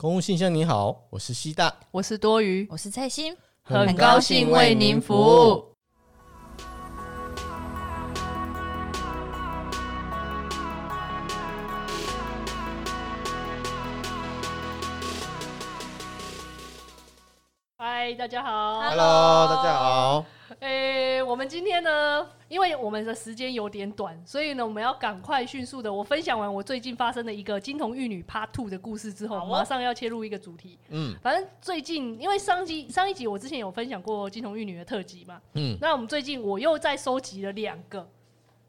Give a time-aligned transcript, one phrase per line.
[0.00, 5.74] 公务信箱，你好，我是西大，我是多余，我是蔡心，很高兴为您服务。
[17.76, 20.24] 嗨，大家好，Hello，大家好。
[21.38, 25.90] 们今天呢，因为我们的时间有点短，所以呢，我们要赶快迅速的。
[25.90, 30.76] 我分享完我最近发生的一个金童玉女 Part Two 的故事之后，马上要切入一个主题。
[30.88, 38.10] 嗯，反正最近因为上集上一集我之前有分享过金童玉女的特辑嘛，嗯，那我们最近我又在收集了两个，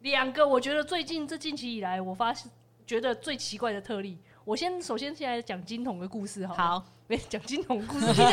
[0.01, 2.51] 两个我觉得最近这近期以来我发现
[2.85, 4.19] 觉得最奇怪的特例。
[4.45, 6.85] 我先首先先来讲金童的故事好，好。
[7.07, 8.23] 没讲金童故事，真的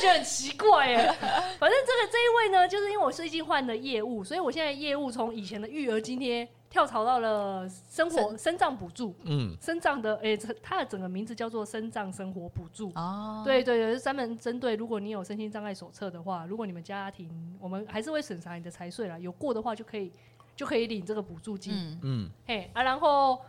[0.00, 1.12] 觉得很奇怪耶。
[1.58, 9.12] 反正这个这一位呢，就是因为我最近换了业务，所以我现在业务从以前的育儿津贴跳槽到了生活身障补助。
[9.24, 12.92] 嗯，身障的诶，它、欸、它的整个名字叫做身障生活补助。
[12.94, 17.28] 哦，对对对，是专门针对如果你有身心障碍手册的话，如果你们家庭
[17.60, 20.12] 我们还是会审查你的财税啦，有过的话就可以
[20.54, 21.74] 就可以领这个补助金。
[21.74, 23.40] 嗯嗯，嘿啊，然后。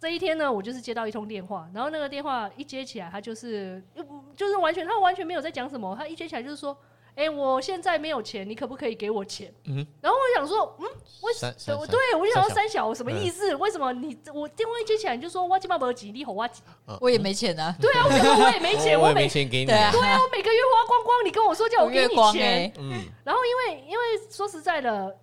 [0.00, 4.04] 这一天呢，我就是接到一通电话，然后那个电话一接起来，他就是又
[4.36, 6.76] 就是完全他完全没有在讲什么，他一接起来就是说，
[7.16, 9.52] 哎、欸，我现在没有钱，你可不可以给我钱？
[9.64, 10.86] 嗯，然后我想说，嗯，
[11.22, 11.84] 为什么？
[11.86, 13.54] 对，我就想说三小什么意思？
[13.56, 16.64] 为什么你我电话一接起来你就说我今晚没有钱，你吼我钱？
[17.00, 17.74] 我也没钱啊。
[17.80, 19.66] 对啊，我说我也没钱，我，我没钱给你。
[19.66, 22.72] 对啊，我每个月花光光，你跟我说叫我给你钱。
[22.78, 25.16] 嗯，然后因为因为说实在的。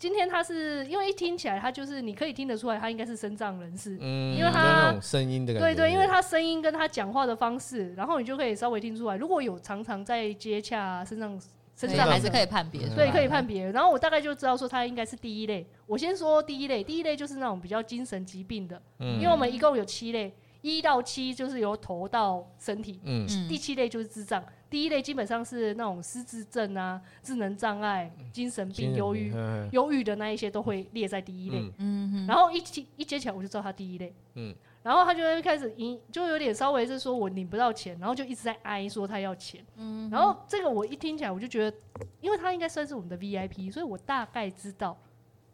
[0.00, 9.16] 今天他是因为一听起来，他就是你可以听得出来，他应该是身障人士，嗯，因为他声音的感觉，对对，因为他声音跟他讲话的方式，然后你就可以稍微听出来。
[9.16, 11.38] 如果有常常在接洽身障
[11.76, 13.70] 身上，还是可以判别，对，可以判别。
[13.72, 15.66] 然后我大概就知道说他应该是第一类。
[15.86, 24.44] 我先说第一类，第一类就是那种比较精神疾病的，因为我们一共有七类，一到七就是由头到身体，嗯，第七类就是智障。
[24.68, 29.34] 第一类基本上是那种失智症啊、智能障碍、精神病、忧郁、
[29.72, 31.72] 忧郁的那一些都会列在第一类。
[31.78, 34.14] 嗯，然后一接一接起来我就知道他第一类。
[34.34, 34.54] 嗯，
[34.84, 39.60] 然后他就会开始一就有点稍微是说我领不到钱，然后就一直在哀说他要钱。
[39.74, 41.76] 嗯，然后这个我一听起来我就觉得，
[42.20, 44.96] 因为他应该算是我们的 VIP，所以我大概知道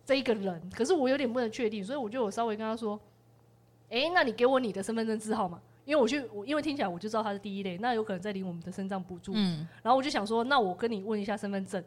[0.05, 3.01] 这一个人，可是我有点不能确定，所以我就有稍微跟他说，
[3.91, 5.61] 哎，那你给我你的身份证字号嘛。
[5.85, 9.31] 因为我去，我因为听起来我就知道他是第一类，那有可能在领我们的身障补助。
[9.37, 11.81] 嗯，然后我就想说，那我跟你问一下身份证，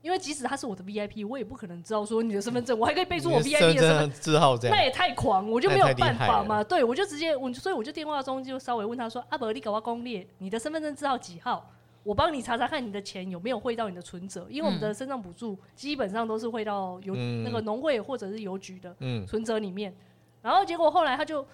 [0.00, 6.64] 因为即使他是我的 VIP，我也不可能知道说你的身份证，我还可以备注我 VIP 的身份证号这样，那也太狂，我就没有办法嘛。
[6.64, 11.70] 对，我就直接我，所以我就电话中就稍微问他说：“阿伯，你搞我攻略你的身份证字号几号？
[12.02, 18.96] 我帮你查查看你的钱有没有汇到你的存折，因为我们的身障补助基本上都是汇到邮、嗯、那个农会或者是邮局的
[19.26, 19.94] 存折里面。
[20.44, 21.44] 然后结果后来他就。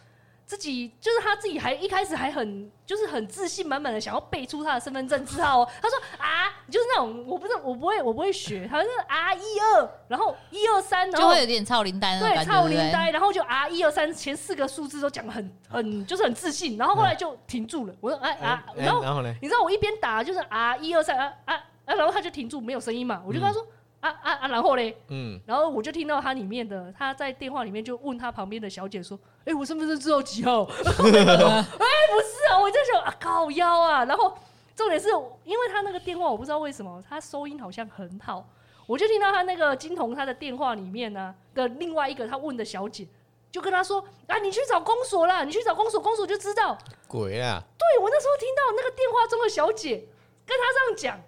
[0.46, 5.68] 自己就是他自己，还一开始还很就是很自信满满的想要背出他的身份证字号哦。
[5.80, 17.94] 他说啊，就是那种我不是我不会我不会学，好像是啊一二，然后一二三，然后就会有点超龄呆，对，超龄呆，然后就啊一二三前四个数字都讲得很很就是很自信，然后后来就停住了。
[18.00, 19.32] 我说哎啊，然后然后呢？
[19.40, 23.64] 你知道我一边打就是啊一二三啊啊啊，然后他就停住没有声音嘛，我就跟他说。
[24.00, 24.48] 啊啊啊！
[24.48, 34.04] 然后嘞，嗯，然后我就听到他里面的，他在电话里面就问他旁边的小姐说：“哎、欸，我身份证字号几号？” 哎、欸，不是啊，我就想啊，靠腰啊。
[34.06, 34.36] 然后
[34.74, 35.08] 重点是
[35.44, 38.48] 因为他那个电话，我不知道为什么他收音好像很好，
[38.86, 43.06] 我就听到他那个金童他的电话里面呢、啊、的另外一个他问的小姐
[43.52, 47.62] 就跟他说：“啊，你去找公所啦，你去找公所，公所就知道。”鬼啊！
[47.76, 50.06] 对，我那时候听到那个电话中的小姐
[50.46, 51.20] 跟他这样讲。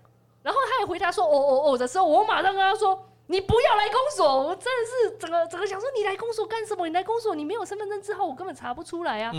[0.42, 6.86] 然后他也回答说：“哦哦哦”的时候，我马上跟他说：“你不要来公所！”我真的是整个整个想说：“你来公所干什么？
[6.88, 9.30] 你来公所，你没有身份证字号，我根本查不出来啊！”，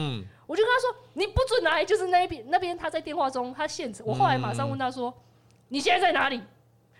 [0.47, 5.13] 我就跟他说：“你不准来！”就是那边那边他在电话中他现场，我后来马上问他说
[5.67, 6.41] ：“你现在在哪里？”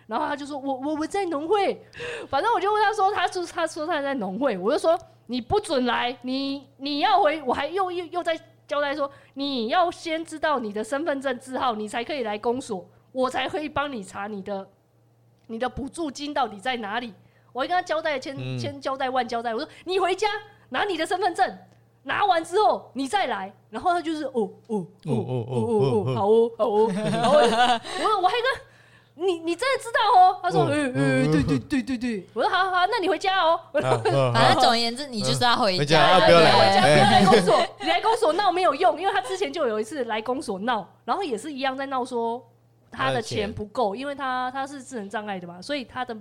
[0.06, 1.82] 然后他就说：“我我我在农会。”
[2.28, 4.98] 反正我就问他说：“他说他说他在农会。”我就说
[5.28, 6.14] ：“你不准来！
[6.20, 8.38] 你你要回，我还又又又在
[8.68, 14.66] 交代说，你要先知道你的身份证字号，你才可以来公所。”我才可以帮你查你的，
[15.46, 17.14] 你的补助金到底在哪里？
[17.52, 19.54] 我会跟他交代千千交代万交代。
[19.54, 20.26] 我说你回家
[20.70, 21.58] 拿你的身份证，
[22.02, 23.54] 拿完之后你再来。
[23.70, 26.92] 然后他就是哦哦哦哦哦哦哦，好哦好哦。
[26.92, 30.40] 然后我说我还跟你你真的知道哦？
[30.42, 32.26] 他说嗯嗯对对对对对。
[32.34, 33.60] 我说好好好，那你回家哦。
[33.72, 37.62] 反正总而言之，你就是要回家，不要来回家，不要来公所。
[37.80, 42.44] 你来公所闹没有用，因为他之前就有一次来公所闹，然后也是一样在闹说。
[42.94, 46.16] 他的钱不够，因为他他是智能障碍的嘛，所以他的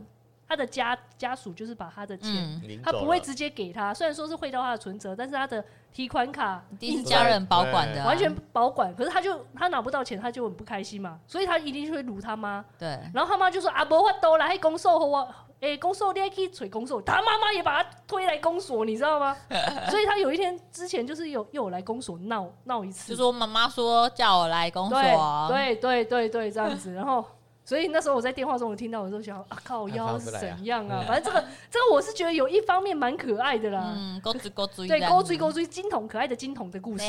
[0.47, 8.93] 他的家家属就是把他的钱，嗯、他不会直接给他，虽然说是汇到他的存折，但是他的提款卡一定是家人保管的、啊，完全保管。
[8.95, 12.63] 可是他就他拿不到钱，他就很不开心嘛，所以他一定会辱他妈。
[12.77, 19.33] 对，然后他妈就说啊，不法都来公诉我，哎、欸，公所你还可以催公所，他妈妈也把他推来公所，你知道吗？
[19.89, 24.99] 所以他有一天之前就是有又有来公所闹闹一次，就说妈妈说叫我来公所，
[25.47, 27.23] 对对对对对，这样子，然后。
[27.65, 31.01] 所以那时候我在电话中我听到，我就想啊靠，腰是怎样啊？
[31.07, 37.05] 反正这个这个我是觉得有一方面蛮可爱的啦，嗯，勾追勾追，对，勾追勾追，金童可爱的金童的故事，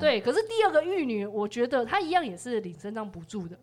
[0.00, 0.20] 对。
[0.20, 3.56] 可是第二个玉女，我觉得她一样也是领身障补助的，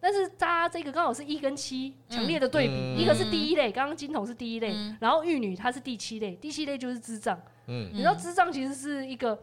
[0.00, 9.38] 但是她这个刚好是一跟七强烈的对比，一个是第一类，刚刚金童是第一类，然后玉女她是第七类，第七类就是智障，嗯，你知道智障其实是一个，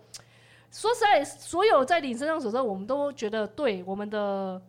[0.71, 4.61] 说实在，所有在领身上手上，我们都觉得对我们的。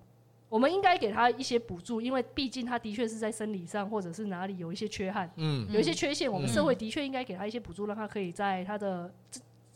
[0.51, 9.13] 我们应该给他一些补助，因为毕竟他的确是在生理上或者是哪里有一些缺憾，嗯，有一些缺陷，我们社会的确应该给他一些补助，让他可以在他的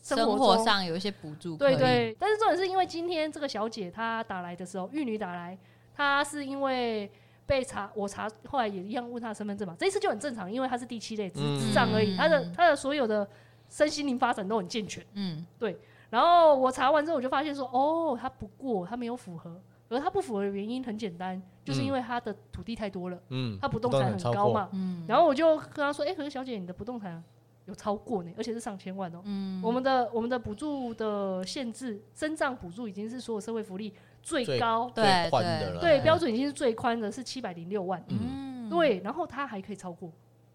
[0.00, 1.58] 生活，生活上有一些补助。
[1.58, 5.58] 对，对对，但是重点是因为今天这个小姐她打来的时候，玉女打来，
[6.02, 7.10] 她是因为
[7.46, 13.28] 被查，我查后来也一样问他的身份证嘛，这一次就很正常，因为他是第七类智障而已，他的他的所有的
[13.68, 15.78] 身心灵发展都很健全，嗯，对。
[16.10, 19.60] 然后我查完之后，我就发现说，哦，他不过，他没有符合。
[19.88, 27.22] 而他不符合的原因很简单，就是因为他的土地太多了，嗯，他不动产很高嘛，嗯，然后我就跟他说，哎、欸，可是小姐，你的不动产
[27.66, 35.78] 有超过呢，而且是上千万哦，嗯，我们的我们的补助的限制，身障补助已经是所有社会福利最高，对对。
[35.80, 40.10] 对，标准已经是最宽的，是七百零六万，嗯，对，然后他还可以超过。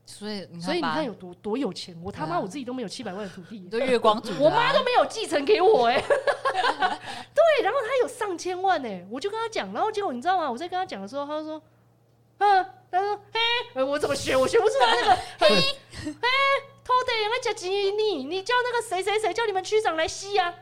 [0.05, 6.01] 所以，所以你看有多多有钱，我他妈我自己都没有七百万的土地， 都月光族，我妈都没有继承给我哎、欸，
[7.35, 10.49] 对，然后他有上千万哎、欸，我就跟他讲，然后结果你知道吗？
[10.49, 11.61] 我在跟他讲的时候，他就说，
[12.37, 13.19] 嗯，他说
[13.73, 14.37] 嘿，我怎么学？
[14.37, 16.13] 我学不出来那个嘿，嘿，
[16.85, 20.55] 偷的人家叫吉尼，你叫那个谁谁谁叫你们区长来吸呀、啊？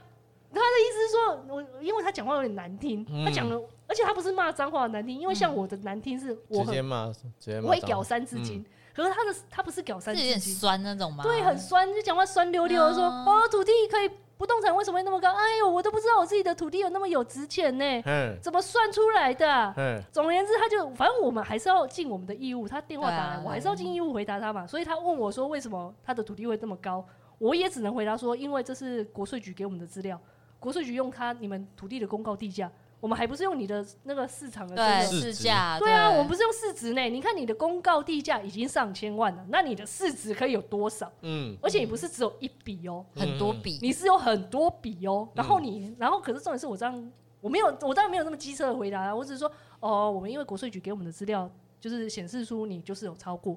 [0.60, 8.66] 他的意思是说，我因为他讲话有点难听，他讲了，而且他不是骂脏话难听，因为像我的难听是我很，直接骂，直接骂，我会屌三字经。
[8.96, 11.24] 可是他的他不是屌三字经，有点酸那种吗？
[11.24, 15.34] 对，很酸，就讲话酸溜溜的说，嗯、哦，土地可以，不动产为什么会那么高？
[15.34, 18.04] 哎呦，我都不知道我自己的土地有那么有值钱呢，
[18.42, 19.75] 怎么算出来的、啊？
[20.13, 22.68] 总而言之，他就反正我们还是要尽我们的义务。
[22.68, 24.66] 他电话打来，啊、我还是要尽义务回答他嘛。
[24.66, 27.06] 所以他问我说，为什么他的土地会这么高？
[27.38, 30.18] 我也只能回答说，因为这是国税局给我们的资料，
[30.65, 32.71] 国税局用它你们土地的公告地价。
[33.01, 37.01] 我们还不是用你的那个市场的市价，对啊，我们不是用市值呢。
[37.03, 41.12] 你看你的公告地价已经上千万了，那你的市值可以有多少？
[41.21, 45.27] 嗯，而且你不是只有一笔哦，很多笔，你是有很多笔哦。
[45.35, 49.13] 然后你，然后可是重点是我这样，我没有，我当然没有那么机车的回答啊。
[49.13, 49.51] 我只是说，
[49.81, 51.47] 哦，我们因为国税局给我们的资料
[51.79, 53.56] 就是显示出你就是有超过。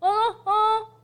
[0.00, 0.08] 哦
[0.44, 0.52] 哦，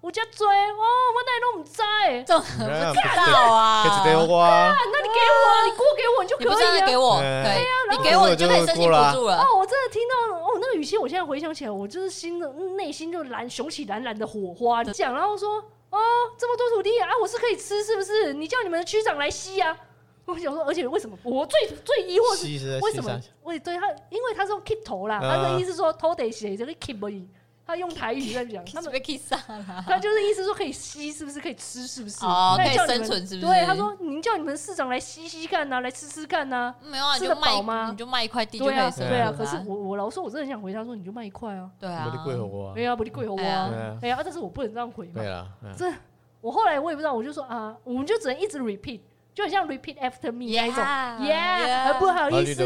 [0.06, 0.84] 我家追哦，
[1.16, 6.46] 我哪都不知哎，这不知道啊，那你给我，你过给我，你就可以
[6.86, 9.42] 给我，对啊，你给我你就可以申请补助了。
[9.42, 14.84] 哦，我真的听到哦，那个语气，我现在回想起来，我就是心的内心就燃，熊起燃燃的火花。
[14.84, 15.56] 你讲，然后说
[15.90, 15.98] 哦，
[16.38, 18.32] 这么多土地啊，我是可以吃是不是？
[18.32, 19.76] 你叫你们的区长来吸啊。
[20.26, 23.20] 我想说，而且为什么我最最疑惑是为什么？
[23.42, 27.28] 为对他，因为他是用 keep 头啦，他的意思说偷得写这个 keep 而已。
[27.66, 28.92] 他用台语在讲，他们
[29.84, 32.24] 他就是意思说可以吸，是不是可以吃，是不是？
[32.24, 33.46] 哦，可以生存，是不是？
[33.46, 36.72] 对，他说您叫你们市长来吸吸看呐，来吃吃看呐。
[36.80, 37.88] 没有啊，吃得饱吗？
[37.90, 39.08] 你就卖一块地就可以生存。
[39.08, 41.68] 对啊，可是我我老说，我真的很想回他说，你就卖一块啊。
[41.80, 42.72] 对啊，不离贵和啊。
[42.74, 43.98] 对啊，不离贵和啊。
[44.00, 45.12] 哎呀，但是我不能这样回嘛。
[45.16, 45.92] 对啊，这
[46.40, 49.00] 我后来我也不知道，我就说啊，我们就只能一直 repeat。
[49.36, 50.82] 就很像 repeat after me 那种
[51.22, 52.62] ，yeah，不好意思，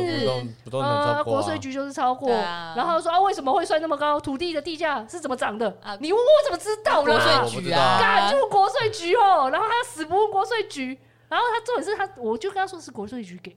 [0.70, 4.20] 呃，国税局就是超过，然后说啊，为什么会算那么高？
[4.20, 5.66] 土地的地价是怎么涨的？
[5.98, 7.42] 你问我怎么知道啦？
[7.42, 10.96] 国税局啊，赶住国税局哦，然后他死不问国税局，
[11.28, 13.56] 然后他重点是他，我就跟他说是国税局给，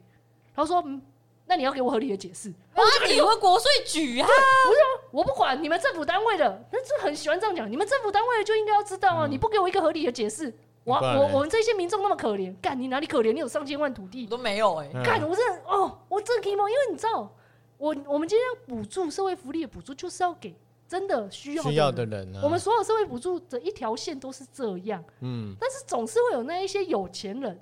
[0.55, 0.99] 他说嗯，
[1.45, 2.51] 那你要给我合理的解释。
[2.73, 4.25] 我就，你问国税局啊？
[4.25, 4.79] 不是，
[5.11, 10.51] 我不管你们政府单位的，那这很喜欢这样讲，你们政府单位的就应该要知道啊，你不给我一个合理的解释。
[10.83, 13.31] 我我我们这些民众那么可怜，干你哪里可怜？
[13.31, 15.03] 你有上千万土地都没有哎、欸！
[15.03, 16.65] 干我这哦，我这可以吗？
[16.69, 17.33] 因为你知道，
[17.77, 20.53] 我我们今天补助社会福利的补助就是要给
[20.87, 22.41] 真的需要的人，需要的人啊。
[22.43, 25.55] 我们所有社会补助的一条线都是这样，嗯。
[25.59, 27.57] 但是总是会有那一些有钱人，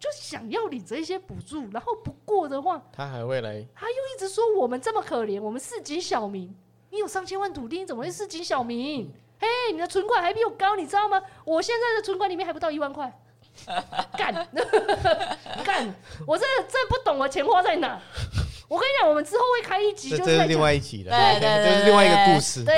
[0.00, 6.56] 就想要领这一些补助，然后不过的话，他还会来，他又一直说我们这么可怜，我们市井小民，
[6.90, 9.04] 你有上千万土地，你怎么会市井小民？
[9.04, 11.20] 嗯嘿你的存款还比我高，你知道吗？
[11.44, 13.12] 我现在的存款里面还不到一万块，
[14.16, 14.32] 干
[15.64, 15.94] 干，
[16.26, 18.00] 我真的真不懂我钱花在哪。
[18.68, 22.64] 我跟你讲，我们之后会开一集，这就是是另外一集的，对对对，这是另外一个故事。
[22.64, 22.74] 对，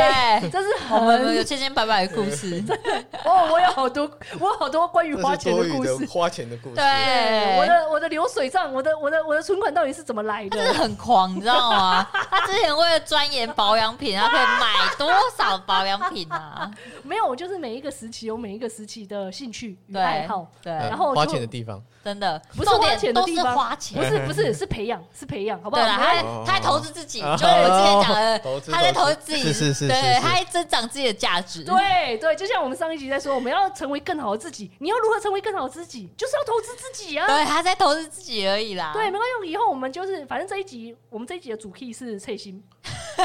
[0.50, 2.62] 这是我们有千千百百的故事。
[3.25, 6.75] 哦，我有好多，我有好多关于花钱的故事，花钱的故事。
[6.75, 10.59] 对，我的我的流水账，我的我的我的存款到底是怎么来的？
[10.59, 12.07] 真的很狂，你知道吗？
[12.30, 16.71] 他之前为了钻研保养品，他可以买多少保养品啊？
[17.02, 21.83] 没有，我就是每一个时期有每一个时期的兴趣与爱好，对，然后花钱的地方。
[22.05, 25.83] 真的不是花钱的地方，花钱不是不是是培养，是培养，好不好？
[25.83, 27.45] 对，他他在投资自己，就我之
[27.85, 28.38] 前讲的，
[28.73, 31.64] 他在投资自己，是是是，对，他在增长自己的价值。
[31.64, 37.26] 对对，就像我们上一集在说，我们要成为更好的自己，你要如何成为更好的自己，就是要投资自己啊。
[37.26, 38.93] 对，他在投资自己而已啦。
[38.95, 42.62] 对，没关系，以后我们就是，反正这一集，我们这一集的主 key 是翠心，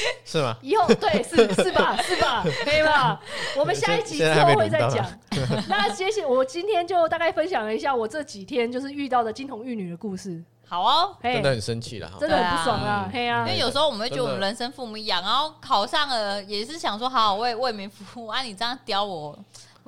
[0.24, 0.56] 是吗？
[0.62, 1.96] 以后对，是是吧？
[2.02, 2.44] 是吧？
[2.64, 3.20] 可以吧？
[3.56, 5.06] 我们下一集之后会再讲。
[5.68, 10.42] 那谢谢，我今天就大概分享了一下我这几天就是遇到的金童玉女的故事。
[10.70, 13.46] 好哦，真的很生气了，真的很不爽啊，嘿啊！
[13.46, 19.38] 因为有时候我们会觉得我们人生父母养，然后考上了也是想说好好为为民服务啊，你这样刁我，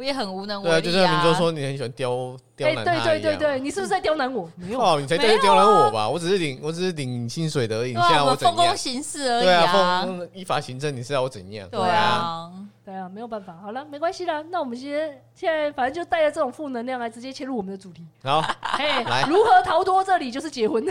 [0.01, 0.81] 我也很无能为力啊。
[0.81, 3.05] 对，就像明州说你很喜欢刁刁难他。
[3.05, 4.51] 对对对对，你是不是在刁难我？
[4.57, 6.09] 没有，哦，你才在刁难我吧？
[6.09, 8.57] 我只是领我只是领薪水的而已，你现在我怎样？
[8.57, 11.69] 奉公行事而已对啊，奉依法行政，你是要我怎样？
[11.69, 12.51] 对啊。
[12.91, 13.57] 对啊，没有办法。
[13.63, 14.43] 好了，没关系啦。
[14.51, 18.05] 那我们现在现在反正就带着这种负能量来直接切入我们的主题。
[18.25, 20.85] 好，嘿，来，如何逃脱这里就是结婚。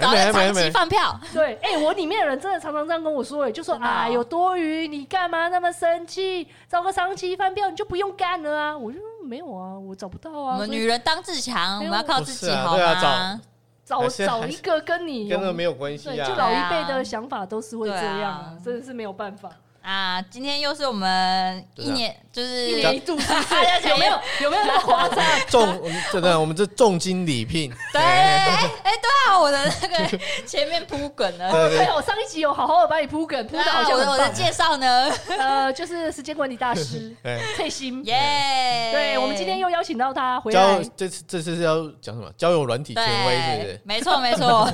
[0.00, 1.16] 找个长期饭票。
[1.32, 6.48] 对，哎，我里面的人真的常常这样跟我说，哎，就说啊，有多余，你干嘛那么生气？
[6.68, 8.76] 找个长期饭票，你就不用干了啊。
[8.76, 10.54] 我就没有啊，我找不到啊。
[10.54, 13.40] 我们女人当自强，我们要靠自己，好吗？
[13.84, 16.26] 找找一个跟你跟那没有关系啊。
[16.26, 19.50] 就老一辈的想法都是会这样啊，真的是没有办法。
[19.84, 23.12] 啊，今天又是我们一年，就是一年一度，
[23.86, 25.22] 有没有有没有那么 夸张？
[25.46, 25.78] 重
[26.10, 27.70] 真的，我们这重金礼聘。
[27.92, 31.50] 对，哎对啊，我的那个前面铺梗呢？
[31.68, 37.14] 对，我上一集有好好的把你铺梗铺的好像我的介绍呢，呃，就是时间管理大师
[37.54, 38.90] 翠心，耶！
[38.90, 40.82] 对，我们今天又邀请到他回来。
[40.96, 42.32] 这次这次是要讲什么？
[42.38, 43.80] 交友软体权威是不是？
[43.84, 44.66] 没错没错。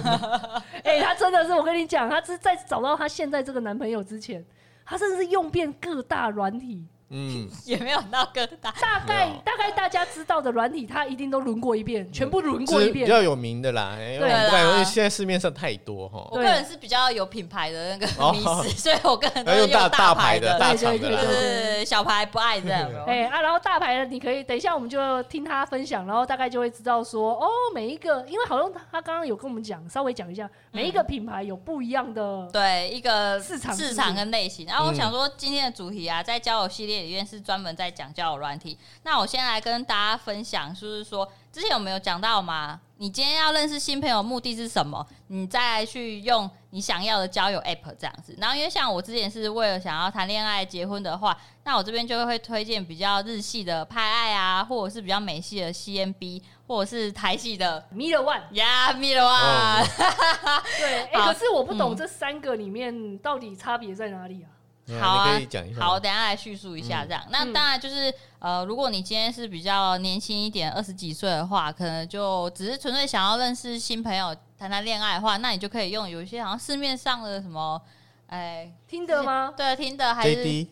[0.84, 4.44] 哎，他真的是，我跟你讲，他是在找到他现在这个男朋友之前。
[4.90, 6.84] 他甚至用遍各大软体。
[7.10, 13.94] 嗯， 也没有到更大，大概大概大家知道的软体，它一定都轮过一遍，全部轮过一遍，比较有名的啦。
[13.96, 16.28] 对，因为现在市面上太多哈。
[16.30, 22.88] 我个人是比较有品牌的那个迷思， 所以我个人都用大大牌的、大厂的，对小牌不爱这样。
[23.06, 34.64] 哎啊，然后大牌的你可以等一下，我们就听他分享，然后大概就会知道说，哦，每一个，因为好像他刚刚有跟我们讲，稍微讲一下，每一个品牌有不一样的对一个市场市场跟类型。
[34.66, 37.70] 然后我想说，今天的主题啊，在交友系列里面是专门。
[37.80, 42.78] 在讲交友软体，那我先来跟大家分享，就是说之前有没有讲到嘛？
[42.98, 45.06] 你今天要认识新朋友，目的是什么？
[45.28, 48.36] 你再去用你想要的交友 app 这样子。
[48.38, 59.86] 然后因为像我之前是为了想要谈恋爱、结婚的话，那我这边就会推荐比较日系的派爱啊，或者是比较美系的 CMB，或者是台系的 Meet One 呀 Meet One。
[60.76, 64.59] 对，哎，可是我不懂这三个里面到底差别在哪里啊？
[65.00, 65.40] 好啊，
[65.78, 67.22] 好，等下来叙述一下这样。
[67.26, 77.80] 嗯、那当然就是呃，如果你今天是比较年轻一点，二十几岁的话，可能就只是纯粹想要认识新朋友、谈谈恋爱的话，那你就可以用有一些好像市面上的什么，
[78.26, 79.54] 哎，听得吗？
[79.56, 80.66] 对，听得还是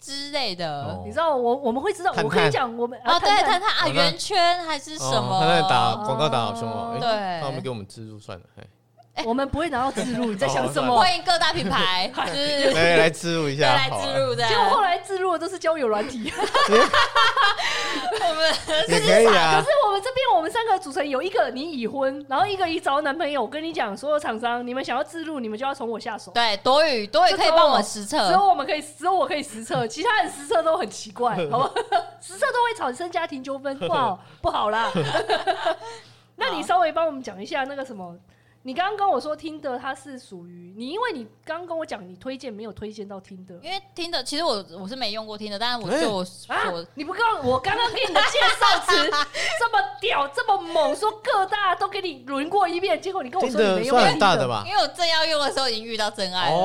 [0.00, 0.84] 之类的。
[0.84, 5.40] 哦、你知道我我们会知道，我跟你讲，我们啊，对，谈谈啊，圆圈还是什么？
[5.40, 7.08] 他在打广告打好凶哦，对，
[7.40, 8.44] 那我们给我们资助算了，
[9.24, 10.94] 我们不会拿到置入，你在想什么？
[10.98, 14.46] 欢迎各大品牌， 就是来来置入一下，来置入的。
[14.46, 16.32] 结果后来置入的都是交友软体。
[18.18, 18.52] 我们
[18.88, 19.56] 也可以啊。
[19.58, 23.40] 可是我们这边我们三个组成有一个你已婚，然后一个已找到男朋友。
[23.42, 26.30] 我跟你讲，所有厂商你们想要置入，你们就要从我下手。
[26.32, 31.70] 对，多余多余可以帮我们实测，只有我们可以，只有我可以实测，其他人实测都很奇怪，好吧？
[32.20, 34.90] 实测都会产生家庭纠纷，不好不好啦。
[36.36, 38.14] 那你稍微帮我们讲一下那个什么？
[38.66, 46.26] 你刚刚跟我说听的，它是属于你，因为你刚刚跟我讲你推荐没有推荐到听的，因为听的其实我我是没用过听的，但是我就我
[46.94, 49.08] 你不告诉我刚刚给你的介绍词
[49.60, 54.64] 这么屌这么猛，说各大都给你轮过一遍，结果你跟我说你没用过听的吧？
[54.66, 56.58] 因为我正要用的时候已经遇到真爱了，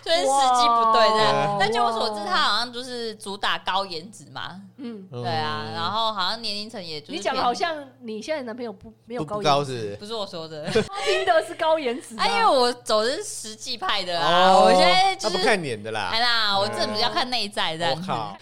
[0.00, 1.56] 所以时机不对的。
[1.58, 9.96] 但据我所知，它好像就是主打高颜值嘛，嗯，对啊，然后好像年龄层也就是你讲的好像你现在男朋友不没有高高颜值，是？
[9.96, 10.70] 不是我说的，
[11.04, 16.20] 听的是高颜值啊，因为我走的是实际派的啊，哦我现在就是他不看脸的啦哎。
[16.20, 18.10] 啦，我这比较看内在这样子。
[18.10, 18.36] 我靠，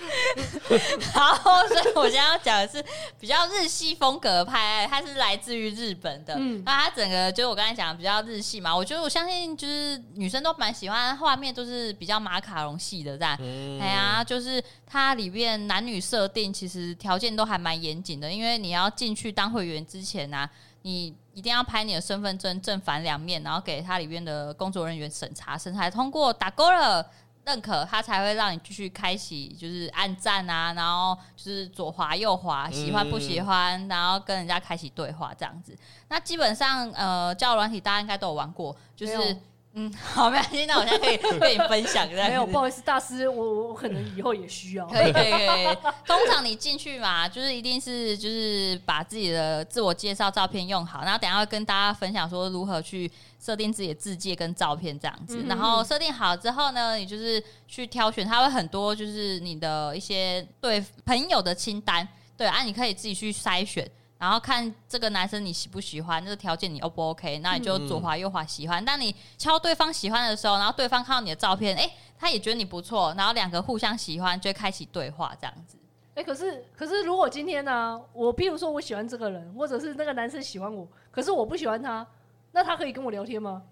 [1.15, 2.85] 然后， 所以我现在要讲的是
[3.21, 6.35] 比较日系风格的派，它是来自于日本的。
[6.37, 13.37] 嗯那它整个就是我刚才讲的比较日系嘛，我觉得我相信就是女生都蛮喜欢画面，都是比较马卡龙系的这样。
[13.41, 20.51] 嗯哎呀，就是它里面男女设定其实条件都还蛮严谨的，因为你要进去当会员之前呢、啊，
[20.83, 27.07] 你一定要拍你的身份证正反两面，然后给它里面的工作人员审查，审查通过打勾了。
[27.45, 35.75] 认可，他才会让你继续开启，就是按赞啊，然后就是左滑右滑，喜欢不喜欢，然后跟人家开启对话这样子。
[36.09, 39.35] 那基本上，呃，教育软体大家应该都有玩过，就是。
[39.81, 42.05] 嗯，好，没关系，那我现在可以跟你分享。
[42.11, 44.85] 没有，不好意思，大师，我我可能以后也需要。
[44.89, 45.65] 可以，可以，可以。
[46.05, 53.09] 通常你进去嘛，就是一定是就是把自己的自我介绍照片用好，然后等下会跟大家分享说如何去
[53.39, 55.43] 设定自己的自介跟照片这样子。
[55.45, 62.07] 嗯、然后设定好之后呢，你就是去挑选，它会很多就是你的一些对朋友的清单，
[62.37, 63.89] 对啊，你可以自己去筛选。
[64.19, 67.39] 然后看这个男生你喜不喜欢，这个条件你 O 不 OK？
[67.39, 68.85] 那你就左滑右滑喜欢。
[68.85, 75.79] 当你敲对方喜欢的时候，然后对方看到你的照片，哎，他也觉得你不错，然后两个互相喜欢，就会开启对话这样子。
[76.15, 82.05] 哎，可是可是如果今天呢、啊，我譬如说我喜欢这个人，或者是那个男生喜欢我，可是我不喜欢他，
[82.51, 83.63] 那他可以跟我聊天吗？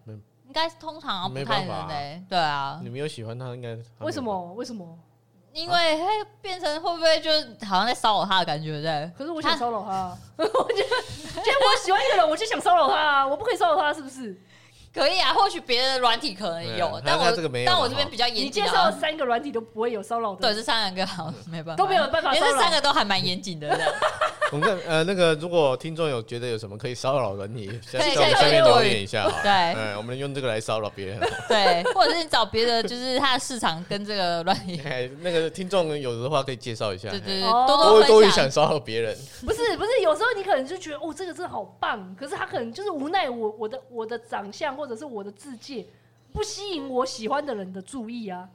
[0.46, 2.22] 应该是通常不太能嘞。
[2.28, 4.52] 对啊，你没有喜欢他，应该为什么？
[4.54, 4.96] 为什么？
[5.56, 6.04] 因为嘿
[6.42, 7.30] 变成会不会就
[7.66, 9.10] 好像在骚扰他的感觉，在？
[9.16, 11.02] 可是我想骚扰他、啊， 我觉得，
[11.42, 13.26] 既然我喜欢一个人，我就想骚扰他啊！
[13.26, 14.38] 我不可以骚扰他，是不是？
[14.96, 17.66] 可以啊，或许别的软体可能有，啊、但我这个没有。
[17.66, 18.46] 但我这边比较严谨。
[18.46, 23.78] 你介绍三个软体都不会有骚扰的，对，这三个好没办法，都没有办法这三个都还蛮严谨的。
[24.52, 29.28] 我们呃，那个如果听众有觉得有什么可以骚扰软体，在可以下面留言一下。
[29.42, 31.18] 对，嗯，我们用这个来骚扰别人。
[31.48, 34.80] 对，或者是你找别的，就是它的市场跟这个软体。
[35.20, 37.10] 那个听众有的话可以介绍一下。
[37.10, 39.16] 对对对，多多多也想骚扰别人。
[39.44, 45.56] 不是不是，有时候你可能就觉得哦，这个真的好棒，可是他可能就是无奈我我的我的长相或者是我的自。
[46.32, 48.46] 不吸引我喜欢的人的注意啊！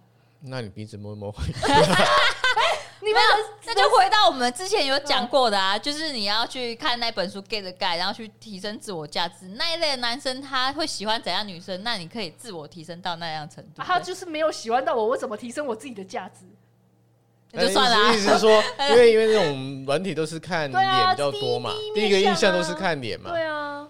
[0.42, 1.34] 那你鼻子摸一摸。
[3.02, 3.20] 你们
[3.66, 9.48] 那就回到我们之前有讲过的啊，就是你要去看那本书《Get the Guide》，然后去提升自我价值。
[9.56, 11.82] 那一类的男生他会喜欢怎样女生？
[11.82, 13.82] 那你可以自我提升到那样程度。
[13.82, 16.46] 他就是没有喜欢到我，我怎么提升我自己的价值？
[17.54, 18.14] 那就算了。
[18.14, 23.32] 意思是说， 因为因为那种软体都是看脸比较多嘛，第一个印象都是看脸嘛。
[23.32, 23.88] 对啊。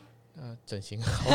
[0.72, 1.30] 整形好，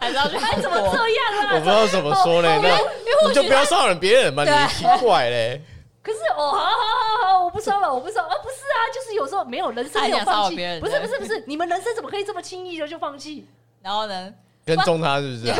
[0.00, 0.62] 还是要去韩国？
[0.62, 1.54] 怎么这样啊？
[1.54, 5.62] 我不知道怎么说嘞，那你就不要骚扰别人嘛，你奇怪嘞。
[6.02, 13.48] 可是哦，好好好好，我不骚扰，我不骚扰啊，不是啊，就是有时候没有人生没有放弃，不是不是不是，你们人生怎么可以这么轻易的就放弃？
[13.80, 14.32] 然后呢？
[14.64, 15.52] 跟踪他是不是？
[15.52, 15.58] 啊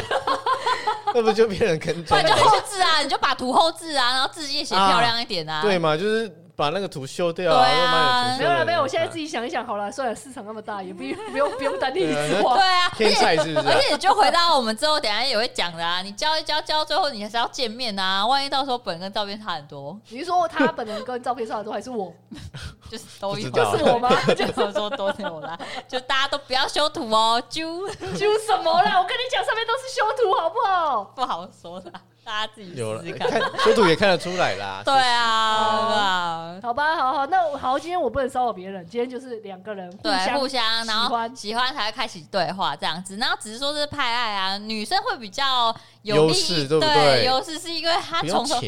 [1.14, 2.18] 那不就变成跟踪？
[2.20, 5.96] 那就后置啊，你就把图后置啊，然后字迹写漂亮一点啊，对嘛？
[5.96, 6.28] 就是。
[6.56, 7.64] 把那个图修掉啊！
[7.66, 8.80] 对啊，没有了，没有。
[8.80, 13.68] 我现在自己想一想，好了，算了，市场那么大，也不用 不用不用单一直对啊， 天才是不是？
[13.68, 16.00] 而且就回到我们之后，等下也会讲的啊。
[16.00, 18.26] 你教一交交，最后你还是要见面啊。
[18.26, 22.10] 万一到时候本人跟照片差很多，你是说他本人跟照片差很多，还是我？
[22.90, 24.08] 就是都有，就是我吗？
[24.34, 25.58] 就是说都有啦。
[25.86, 28.98] 就大家都不要修图哦，揪揪什么啦？
[28.98, 31.04] 我跟你讲，上面都是修图，好不好？
[31.04, 31.92] 不好说的。
[32.26, 34.82] 大家自己试试看，修图也看得出来啦。
[34.84, 36.58] 对啊。
[36.60, 43.16] 好吧，好好，那好，今天我不能骚扰别人，今天就是两个人互相互相，然后喜欢才会开启对话这样子。
[43.18, 47.24] 然后只是说是派爱啊，女生会比较有优势，对不对？
[47.26, 48.60] 优势是因为她从头。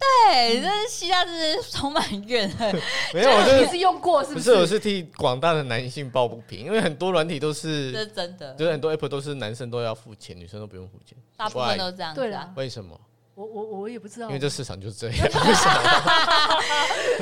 [0.00, 2.74] 对，这是希腊是充满怨恨。
[3.12, 4.54] 没有，我这是用过，是不是？
[4.54, 12.14] 我是替广大的男性抱不平，因为很多软体都是，这是真的，就是很多 app 都是男生都要付钱，女生都不用付钱，大部分都这样。
[12.14, 12.98] 对啦，为什么？
[13.46, 15.16] 我我我也不知道，因为这市场就是这样。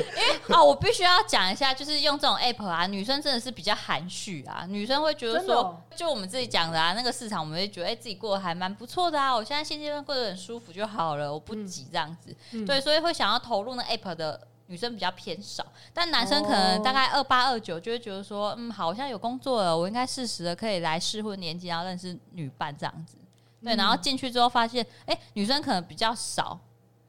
[0.09, 12.35] 因为啊，我必须要讲一下，就是用这种 app 啊，女生真的是比较含蓄啊，女生会觉得说，就我们自己讲的啊，那个市场，我们会觉得哎，自己过得还蛮不错的啊，我现在现阶段过得很舒服就好了，我不急这样子。
[12.65, 23.15] 对，所以会想要投入那 app 的女生比较偏少，但男生可能大概二八二九就会觉得说，嗯，好，我现在有工作了，我应该适时的可以来适婚年纪，然后认识女伴这样子。
[23.63, 26.59] 对，然后进去之后发现，哎，女生可能比较少。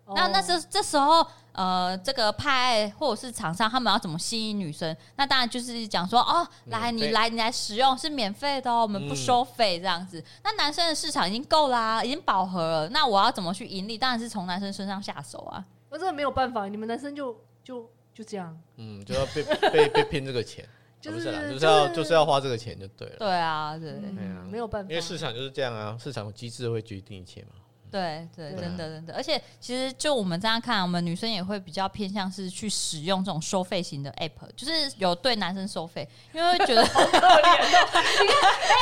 [0.05, 4.97] 哦、那那这这时候，呃，这个派或者是厂商他们要怎么吸引女生？
[5.15, 10.19] 那当然就是讲说，哦，来你来你来使用是免费的哦，我们不收费这样子。
[10.19, 12.89] 嗯、那男生的市场已经够啦、啊，已经饱和了。
[12.89, 13.97] 那我要怎么去盈利？
[13.97, 15.65] 当然是从男生身上下手啊。
[15.89, 18.59] 我真的没有办法，你们男生就就就这样。
[18.77, 20.69] 嗯，就要被被被骗这个钱，
[21.01, 23.17] 就是就是要就是要花这个钱就对了。
[23.19, 23.93] 对啊，对，
[24.51, 27.49] 没有办法，因为市场就是这样啊，市场机制会决定一切嘛。
[27.91, 37.67] 对对，真的真的，而且其实就我们这样看，我们女生也会比较偏向是去使用这种收费型的 app，就是有对男生收费，因为会觉得好可怜哦。
[38.23, 38.77] 你看，哎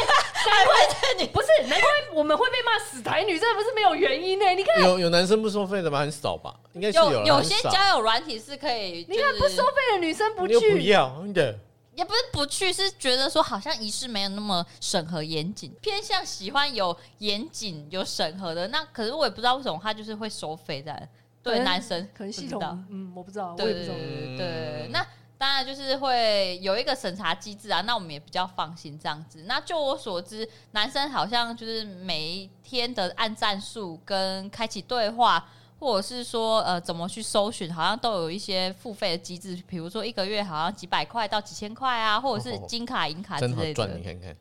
[0.47, 0.75] 难怪
[1.19, 4.45] 你不是，难怪我们会被骂死台女，这不是没有原因呢。
[4.51, 6.01] 你看，有有男生不收费的吗？
[6.01, 6.55] 很少吧？
[6.75, 7.25] 应该是有。
[7.25, 11.59] 有些交友软体是可以，你看不收费的女生不去，不要的。
[11.99, 18.69] 也不是不去，是觉得说好像仪式没有那么审核严谨，偏向喜欢有严谨有审核的。
[18.69, 21.09] 那可是我也不知道为什么他就是会收费的，
[21.43, 24.89] 对男生可能系统，嗯，我不知道，对对对。
[24.93, 25.05] 那
[25.37, 29.43] 当然就是会有一个审查机制啊，那我们也比较放心这样子。
[29.49, 35.45] 那就我所知，男生好像就是每一天的按战术跟开启对话。
[35.79, 43.87] 或者是说，呃，怎么去搜寻，好像都有一些付费的机制，比如说一个月好像几百块到几千块啊，或者是金卡银卡之类的。
[43.97, 44.37] 你看看。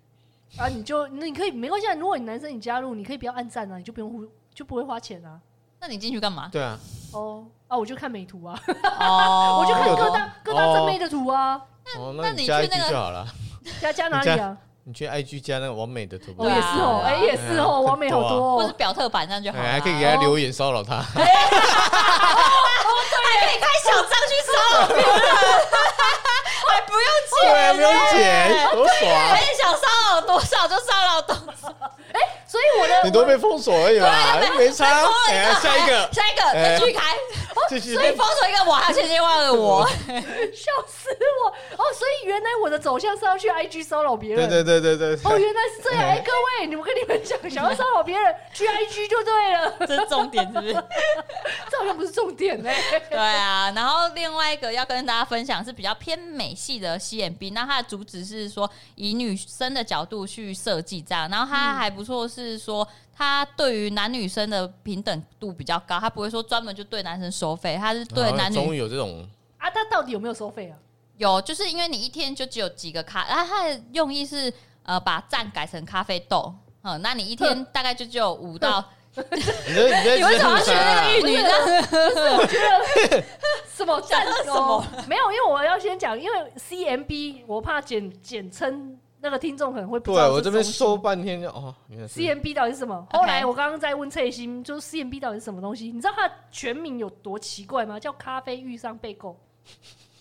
[0.58, 5.40] 啊，你就那你可以没关系，如果你男生你加入，你可以不要按赞啊，你就不用就不会花钱啊。
[5.80, 6.50] 那你进去干嘛？
[6.52, 6.80] 对啊。
[7.14, 8.60] 哦啊，我就看美图啊。
[9.00, 9.60] 哦。
[9.62, 11.62] 我就看各大各大正妹的图啊。
[11.98, 13.28] 哦，那你去那个就好了。
[13.80, 14.58] 加加哪里啊？
[14.88, 21.26] 你去 IG 加那个完美的图，我也是哦，哎也是哦，完美好多，或是表特版这样就好，还可以给他留言骚扰他， 还
[23.44, 25.06] 可以开小帐去骚扰别人，
[26.70, 27.04] 还不用
[27.44, 29.12] 钱，不用钱，多爽！
[29.12, 29.82] 哎，想骚
[30.14, 31.68] 扰多少就骚扰多少，
[32.14, 34.08] 哎，所以我的你都被封锁而已嘛，
[34.58, 34.86] 没差。
[35.28, 36.80] 哎，下一个，下一个再
[37.70, 37.94] 继续。
[37.94, 41.10] 所以封锁一个我，还千千万个我， 笑死
[41.44, 41.50] 我！
[41.50, 44.50] 哦，所以原来我的走向是要去 IG 骚扰别人。
[44.50, 45.32] 对对对对对。
[45.32, 46.02] 哦，原来是这样！
[46.04, 49.76] 哎，各位，你们跟你们讲，想要骚扰别人，去 IG 就对了。
[49.88, 50.74] 这是重点，是不是？
[51.70, 52.70] 这好像不是重点呢。
[53.10, 62.88] 对啊，然后另外一个要跟大家分享是比较偏美系的 CMB，那它的主旨是说以女生的角度去设计这样，然后它还不错是说。
[63.18, 68.56] 他对于男女生的平等度比较高，他不会说专门就对男生收费，他是对男女。
[68.56, 69.28] 终于有这种
[69.58, 69.70] 啊？
[69.70, 70.78] 他到底有没有收费啊？
[71.18, 74.54] 有，就是因为你一天就只有几个咖，啊，他的用意是
[74.84, 76.54] 呃把赞改成咖啡豆，
[76.84, 78.84] 嗯，那你一天大概就只有五到。
[79.18, 79.24] 你
[80.24, 81.50] 为什么要学那个玉女呢？
[82.38, 83.24] 我觉得
[83.68, 88.96] 什么赞什么没有，因为我要先讲，因为 CMB 我怕简简称。
[89.20, 95.92] 那个听众可能会不知道，对我这边说半天就哦，CMB 到底是什么.后来我刚刚在问蔡心，就是 CMB 到底是什么东西？
[95.92, 98.00] 你知道它的全名有多奇怪吗？
[98.00, 99.36] 叫咖啡遇上贝果，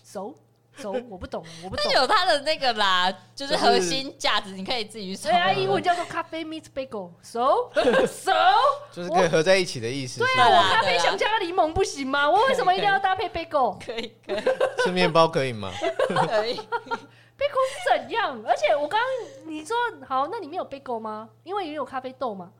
[0.03, 0.33] 熟
[0.77, 1.91] 熟，我不懂，我不懂。
[1.93, 5.29] 有它的那个啦，就是核心价值，你可以自己去搜。
[5.29, 7.71] 对啊，英文叫做咖啡 meets bagel，熟
[8.07, 8.31] 熟，
[8.91, 10.19] 就是可以合在一起的意思。
[10.19, 12.29] 对啊，我咖啡想加柠檬不行吗？
[12.29, 13.77] 我为什么一定要搭配 bagel？
[13.83, 14.43] 可以可以，
[14.83, 15.71] 吃面包可以吗？
[16.27, 16.59] 可以。
[17.37, 18.43] Bagel 是怎样？
[18.45, 19.75] 而且我刚刚你说
[20.07, 21.29] 好，那里面有 bagel 吗？
[21.43, 22.51] 因为也有咖啡豆嘛。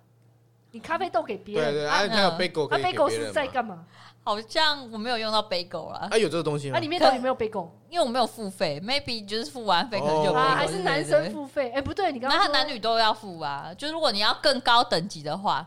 [0.72, 3.86] 你咖啡豆给别人，对对，还有 bagel，那 bagel 是在干嘛？
[4.24, 6.10] 好像我没有用到 bagel 啊。
[6.12, 6.74] 啊，有这个东西吗？
[6.74, 7.70] 那里面到底有没有 bagel？
[7.90, 10.34] 因为我没有付费，maybe 就是付完费可能就有。
[10.34, 11.72] 还是男生付费？
[11.72, 13.74] 哎，不对，你刚刚那他男女都要付啊。
[13.78, 15.66] 就如果你要更高等级的话，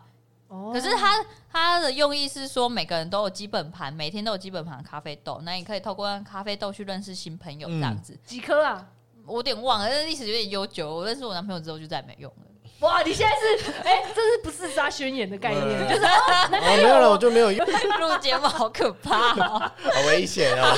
[0.71, 8.17] 可是他他的用意是说每个人都有基本盘，每天都有基本盘咖啡豆，那你可以透过咖啡豆去认识新朋友，这样子。
[8.27, 8.87] 几颗啊？
[9.31, 10.93] 我有点忘了，但是历史有点悠久。
[10.93, 12.47] 我认识我男朋友之后就再也没用了。
[12.81, 15.87] 哇，你现在是哎，这是不是杀宣言的概念？
[15.87, 17.67] 就是哦，没有了，我就没有用。
[17.67, 19.73] 录节目好可怕， 好
[20.07, 20.75] 危险啊！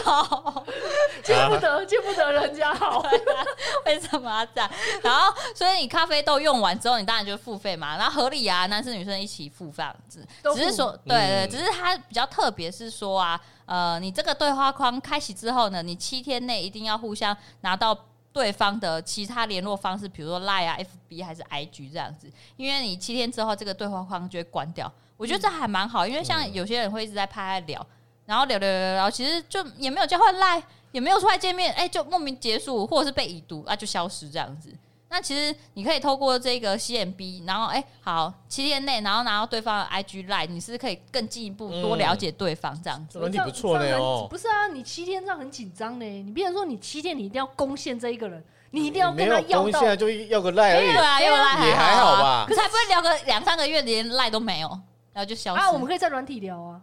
[1.23, 3.07] 见不得，见不得人家好。
[3.87, 4.69] 为什么要这样？
[5.01, 7.97] 然后，所以你咖啡豆用完之后，你当然就付费嘛。
[7.97, 10.27] 然后合理啊，男生女生一起付这样子。
[10.57, 17.97] 只是说，对对，只是它比较特别，是说啊，呃，你这个对话框开启之后呢，你七天内一定要互相拿到。
[18.33, 24.90] 对方的其他联络方式，比如说 Line 啊、FB 还是 IG 这样子，因为你七天之后这个对话框就会关掉。
[25.16, 27.87] 我觉得这还蛮好，因为像有些人会一直在拍聊，
[28.27, 34.73] 然后聊聊聊聊，其实就也没有交换 Line，也没有出来见面，哎，就莫名结束，或者是被已读啊，就消失这样子。
[35.12, 43.18] 那其实你可以透过这个 CMB，然后哎，好，七天内，然后拿到对方的 IG Line，你是可以更进一步多了解对方这样子。
[43.18, 44.27] 问题不错呢哦。
[44.31, 46.05] 不是啊，你七天这样很紧张呢。
[46.07, 49.62] 你比如说你七天，你一定要攻陷这一个人，你一定要跟他要到。
[49.64, 50.87] 攻陷就要个 Line 而已。
[50.87, 52.46] 对啊，要个 Line 也还好吧。
[52.48, 54.68] 可是还不会聊个两三个月，连 Line 都没有，
[55.12, 55.61] 然后就消失。
[55.61, 56.81] 啊，我们可以在软体聊啊。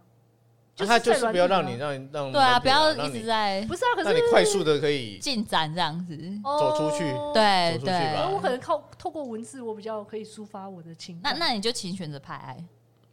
[0.86, 6.18] 他就是不要让你让你让对啊，不要一直在不是啊，可是让你快速的可以进展这样子。
[6.44, 7.94] 走出去，对对。
[8.34, 11.34] 我可能靠透过文字，我比较可以抒发我的情感。
[11.34, 12.58] 那那你就请选择派爱。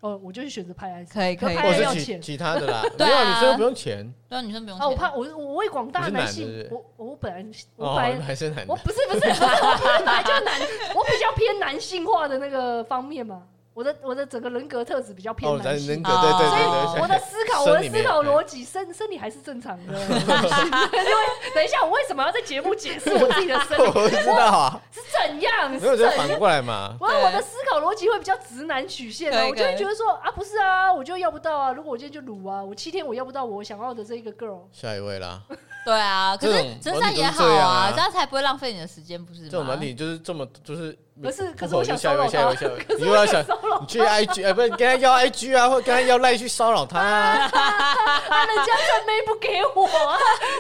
[0.01, 2.83] 哦，我就去选择拍 S，可以可以，或者是其其他的啦。
[2.99, 4.79] 对啊，女生不用钱，对啊，女生不用。
[4.79, 7.45] 啊，我怕我我为广大男性，我我本来
[7.77, 10.61] 我本来还是男，我不是不是不是，我本来就男，
[10.95, 13.43] 我比较偏男性化的那个方面嘛。
[13.77, 19.93] 我的我的整个人格特质比较偏男性，人格对对对，所以我的思考我的思考逻辑生生理还是正常的。
[19.93, 23.83] 因为等一下，我为什么要在节目解释我自己的生理？
[23.85, 25.71] 我不知道啊，是怎样？
[25.71, 26.97] 没有就反过来嘛。
[26.99, 31.71] 我我的思考逻辑会比较直男曲线的，我就会觉得说啊，不是啊，我就要不到啊。
[31.71, 34.61] 如果我今天就撸啊，我七天我要不到我想要的这一个 girl。
[34.73, 35.43] 下一位啦。
[35.87, 39.49] 对啊，可是这样也好啊，这样才不会浪费你的时间，不是吗？
[39.49, 40.99] 这种问题就是这么就是。
[41.23, 42.53] 可是，可是我想骚扰他。
[42.99, 43.41] 你又要想，
[43.81, 47.01] 你去 IG，哎，不是跟他要 IG 啊，或跟他要赖去骚扰他。
[47.01, 49.87] 啊，人家真没不给我，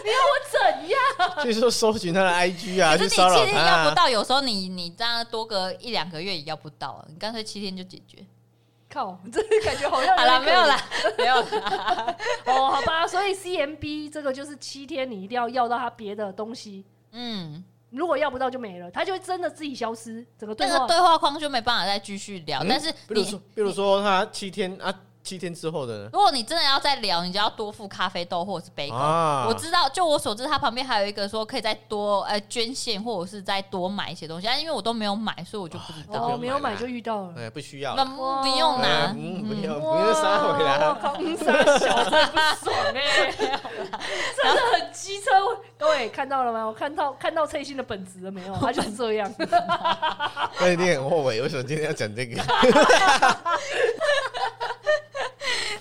[0.02, 1.44] 你要我怎样？
[1.44, 3.40] 就是说搜寻他的 IG 啊，去骚扰他。
[3.40, 8.24] 可是你七天要不到，有时候你你这样多个一两个月也要不到，你干脆七天就解决。
[8.96, 10.74] 靠， 这感觉好像好了，没有了，
[11.18, 12.16] 没有了。
[12.46, 16.82] 哦，好吧，所以 CMB 这个就是七天，你一定要要到他别的东西。
[17.12, 17.62] 嗯。
[17.90, 22.64] 如果要不到就没了，他就会真的自己消失，整个对话对话框就没办法再继续聊。
[22.68, 24.92] 但是，比如说，比如说他七天啊。
[25.26, 26.08] 七天之后的呢？
[26.12, 28.96] 如果你真的要再聊，你就要多付咖啡豆或者是贝果。
[28.96, 34.46] 啊、我知道，就我所知，它旁边还有一个说可以再多呃捐献或者是再多买一些东西。
[34.46, 36.28] 但因为我都没有买，所以我就不知道。
[36.28, 37.34] 哦，没有买就遇到了。
[37.36, 37.96] 哎，不需要。
[37.96, 40.76] 那不用拿，嗯，不用，不用杀回来。
[40.94, 45.30] 空杀小真不爽哎，真的很机车。
[45.76, 46.64] 各位看到了吗？
[46.64, 48.54] 我看到看到翠心的本质了没有？
[48.60, 49.32] 他就是这样。
[50.60, 52.40] 那一定很后悔，为什么今天要讲这个？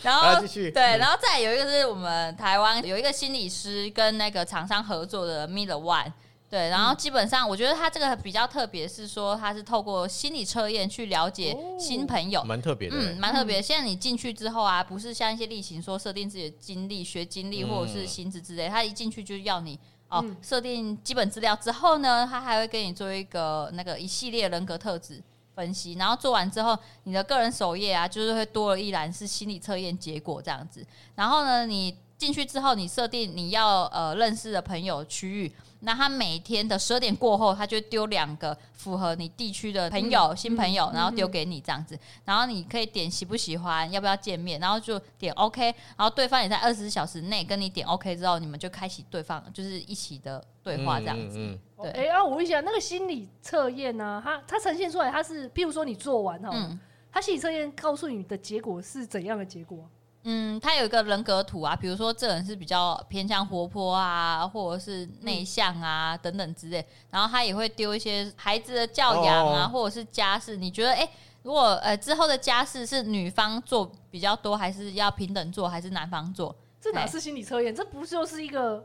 [0.05, 6.11] 然后对，然后再有一个是我们台湾有一个心理师跟那个厂商合作的 Miller One，
[6.47, 13.61] 对，然后基本上我觉得他这个比较特别，是说他是透过心理测验去了解新朋友，蛮特别的，嗯，蛮特别。
[13.61, 25.21] 现在你进去之后啊，不是像一些例行说设定自己的经历、学经历或者是薪资之类，他一进去就要你哦设定基本资料之后呢，他还会给你做一个那个一系列人格特质。
[25.55, 30.85] 分析，然后做完之后，你的个人首页啊，就是会多了一栏是心理测验结果这样子。
[31.15, 35.51] 然后呢，你进去之后，你设定你要呃认识的朋友区域，
[35.82, 41.97] 那他每天的十二点过后，他就丢两个符合你地区的朋友、嗯、新朋友，然后丢给你这样子。
[42.23, 45.63] 然后你可以点喜不喜欢，要不要见面，然后就点 OK，
[45.97, 51.38] 然后对方也在二十四小时内跟你点 OK 之后，你们就开启对方就是一起的对话这样子。
[51.38, 54.21] 嗯嗯嗯对，哎、欸，啊，我问一下，那个心理测验呢？
[54.23, 56.80] 它它呈现出来，它是，譬如说你做完哈，嗯、
[57.12, 59.88] 它心理测验告诉你的结果是怎样的结果？
[60.27, 66.83] 嗯，他有一个人格图啊，比如说这人是比较偏向活泼啊，或者是内向啊、嗯、等等之类。
[67.11, 70.57] 然后他也会丢一些孩子的教养啊，哦、或者是家事。
[70.57, 71.09] 你觉得，哎、欸，
[71.43, 76.55] 如果呃之后的家事是女方做比较多，还是要平等做，还是男方做？
[76.81, 77.73] 这哪是心理测验？
[77.73, 78.83] 这不就是一个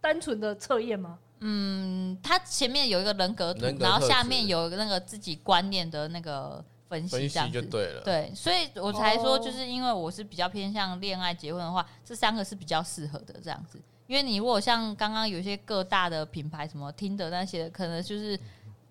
[0.00, 1.18] 单纯的测验吗？
[1.44, 8.02] 嗯，他前面有一个人格图，格然后下面有那个自己观念的那个分析，这样子就对了。
[8.02, 13.80] 对，所以我才说，就是因为我是比较偏向恋爱结婚的话，这三个是比较适合的这样子。
[14.06, 18.38] 因为你如果像刚刚有一些各大的品牌什么听的那些，可能就是。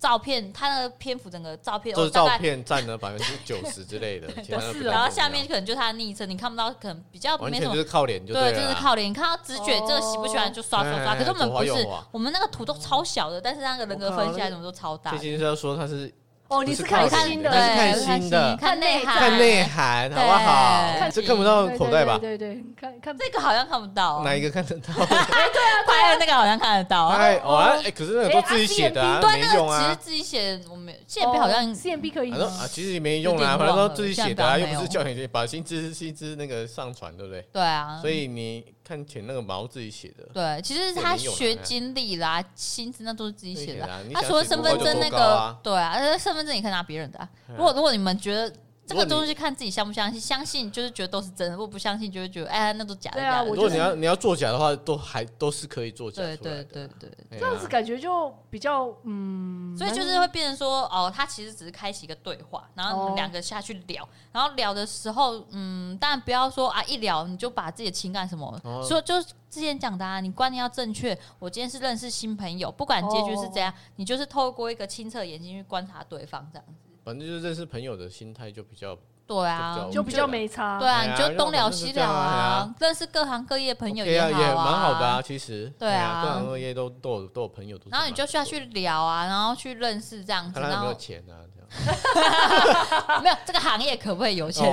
[0.02, 4.28] 照片，它的篇幅整个照片，就是照片占了百分之九十之类的，
[4.72, 9.08] 是然后下面可能就是他的昵称，你看不到，可能比较没什么，就是靠脸，对，就是靠脸。
[9.08, 11.14] 你看到直觉，这个喜不喜欢就刷刷刷。
[11.14, 15.12] 可是我们不是，我们那个图都超小的，但是那个人格分析来怎么都超大。
[15.12, 16.12] 最近是要说他是。
[16.52, 21.10] 哦，你是看新的，是看新的，看内涵，看内涵，好不好？
[21.10, 22.18] 这看不到口袋吧？
[22.18, 24.92] 对对，看看这个好像看不到，哪一个看得到？
[25.02, 27.06] 哎，对啊，拍的那个好像看得到。
[27.08, 29.80] 哎，哦，哎，可是那个都自己写的啊，没用啊。
[29.82, 32.32] 其实自己写，我们 CMB 好像 CMB 可以。
[32.32, 37.42] 啊，其实也没用啊，反正都自己写的啊，又不是叫你把薪资薪资那个上传，对不对？
[37.52, 37.98] 对啊。
[38.02, 38.62] 所以你
[38.92, 40.28] 看前那个毛自己写的。
[40.34, 43.88] 对，其实他学经历啦，薪资那都是自己写的。
[44.12, 47.26] 他除了身份证那个，对啊，身份证也可以拿别人的。
[47.56, 53.20] 如果如果你们觉得这个东西看自己相不相信，相信就是觉得都是真的；如果不相信，就会觉得哎，那都假的。
[53.20, 56.22] 对啊，如果你要你要作假的话，都还都是可以作假。
[56.22, 71.16] 对对对对，这样子感觉就比较嗯，所以就是会变成说哦，他其实只是开启一个对话，然后你们两个下去聊，然后聊的时候，嗯，当然不要说啊，一聊你就把自己的情感什么说，就之前讲的啊，你观念要正确。
[71.38, 76.91] 我今天是认识新朋友，不管结局是怎样，你就是透过一个清澈的眼睛去观察对方，这样子。
[77.04, 80.78] 反正就是认识朋友的心态就比较对啊，就比较没差。
[80.78, 85.22] 对啊，你就东聊西聊啊，认识各行各业朋友也好啊，也蛮好的啊。
[85.22, 87.78] 其实，对啊，各行各业都都有都有朋友。
[87.90, 90.60] 然后你就需要去聊啊，然后去认识这样子。
[90.60, 91.40] 然后没有钱啊，
[93.22, 94.64] 没有这个行业可不可以有钱？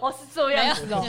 [0.00, 1.04] 我是这样子哦，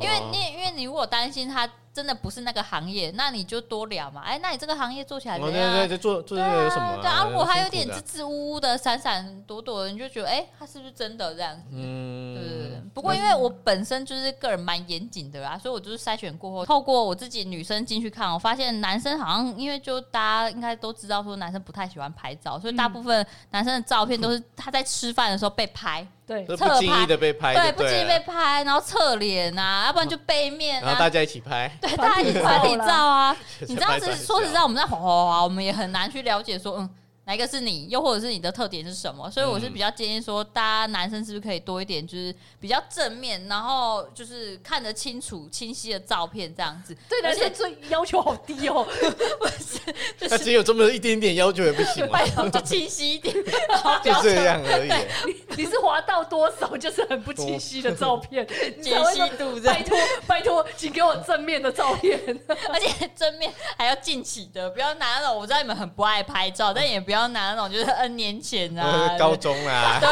[0.00, 1.68] 因为你因为你如果担心他。
[1.96, 4.20] 真的不是那个行业，那你就多聊嘛。
[4.20, 5.72] 哎，那你这个行业做起来怎么样？
[5.72, 6.98] 对对，做做这个有什么？
[7.00, 11.62] 对啊，如果他有点支支吾吾的、闪闪躲躲的，你就觉得，哎，他是不是真的这样子？
[11.72, 12.82] 嗯，对对对。
[12.92, 26.06] 不过因为我本身就是个人蛮严谨的啦，所以我就是筛选过后，透过我自己女生进去看，我发现男生好像因为就大家应该都知道说男生不太喜欢拍照，所以大部分男生的照片都是他在吃饭的时候被拍。
[26.26, 33.36] 对，不经意的被拍，对，不经意被拍，然后侧脸啊，要不然就背面，然后大家一起拍， 对，大家一起团体照啊。
[33.60, 36.90] 你知道， 是说实在，我们在滑滑滑，我们也很难去了解说，嗯。
[37.26, 39.28] 哪一个是你，又或者是你的特点是什么？
[39.28, 46.96] 所以我是比较建议说，大家男生是不是可以多一点，就是比较正面，然后就是看得清楚、清晰的照片这样子。
[47.08, 48.86] 对，而且最要求好低哦，
[49.40, 52.20] 不是，他只有这么一点点要求也不行吗？
[52.48, 53.34] 就清晰一点，
[54.04, 55.32] 就这样而已。
[55.56, 58.46] 你你是滑到多少就是很不清晰的照片，
[58.80, 59.60] 解析度。
[59.64, 62.20] 拜托拜托，请给我正面的照片，
[62.72, 65.36] 而且正面还要近期的，不要拿那种。
[65.36, 67.15] 我知道你们很不爱拍照，但也不要。
[67.16, 70.08] 不要拿那种就是 N 年前啊， 高中啊， 对，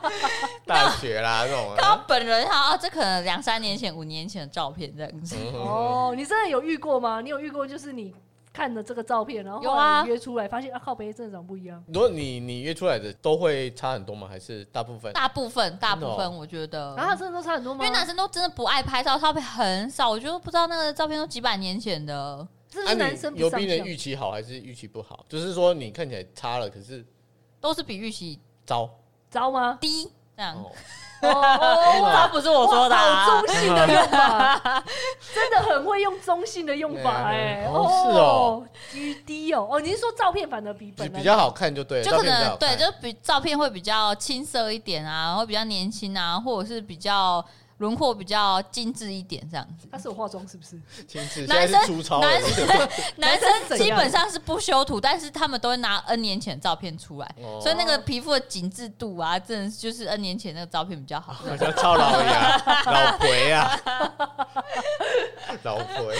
[0.64, 1.74] 大学啦那种。
[1.76, 5.36] 他本人哈，啊，这可能两三年前、五年前的照片这样子。
[5.52, 7.20] 哦，你真的有遇过吗？
[7.20, 8.14] 你有遇过就是你
[8.54, 11.84] 看的这个照片，然后后来约出来发现啊，靠北真的长不一样。
[11.88, 14.26] 如果你你约出来的都会差很多吗？
[14.26, 15.12] 还是大部分？
[15.12, 16.94] 大部分，大部分，我觉得。
[16.96, 17.84] 然后真的都差很多吗？
[17.84, 22.48] 因为男生都真的不爱拍照，照片很少，我就不知道那个照片都几百年前的。
[22.82, 25.24] 是男生有比人预期好还是预期不好？
[25.28, 27.04] 就是说你看起来差了，可是
[27.60, 28.90] 都是比预期糟
[29.30, 29.78] 糟吗？
[29.80, 30.56] 低这样。
[31.22, 31.30] 哦，
[32.12, 34.84] 他不是我说的，中性的用法，
[35.34, 37.64] 真的很会用中性的用法哎。
[37.66, 39.66] 哦，是哦，低低哦。
[39.70, 47.44] 哦，你是说照片反而比本来比较好看就对了，就可能对，就比照片会比较青涩一点啊，会比较年轻啊，或者是比较。
[47.84, 49.86] 轮廓比较精致一点，这样子。
[49.92, 50.80] 他是有化妆是不是？
[51.06, 51.46] 精致。
[51.46, 51.78] 男生
[52.20, 61.34] 男生 男生基本上是不修图，但是他们都会拿 N 年前的照片出来，所以那个皮肤的紧致度啊，真的就是 N 年前那个照片比较好。
[61.44, 63.80] 好像超老呀，老鬼呀，
[65.62, 66.16] 老鬼。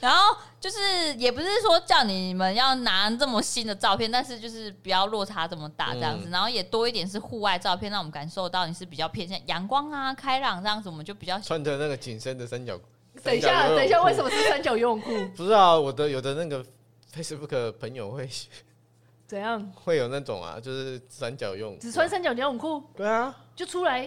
[0.00, 0.36] 然后。
[0.60, 12.78] 就是也不是说叫你们要拿这么新的照片，但是就是不要落差这么大这样子，嗯、然后也多一点是户外照片，让我们感受到你是比较偏向阳光啊、开朗这样子，我们就比较穿着那个紧身的三角。
[13.22, 15.10] 等一下，等一下，为什么是三角游泳裤？
[15.36, 16.64] 不知道、啊，我的有的那个
[17.14, 18.28] Facebook 朋友会
[19.26, 19.72] 怎样？
[19.74, 22.82] 会有那种啊，就是三角游泳，只穿三角游泳裤？
[22.96, 24.06] 对啊，就出来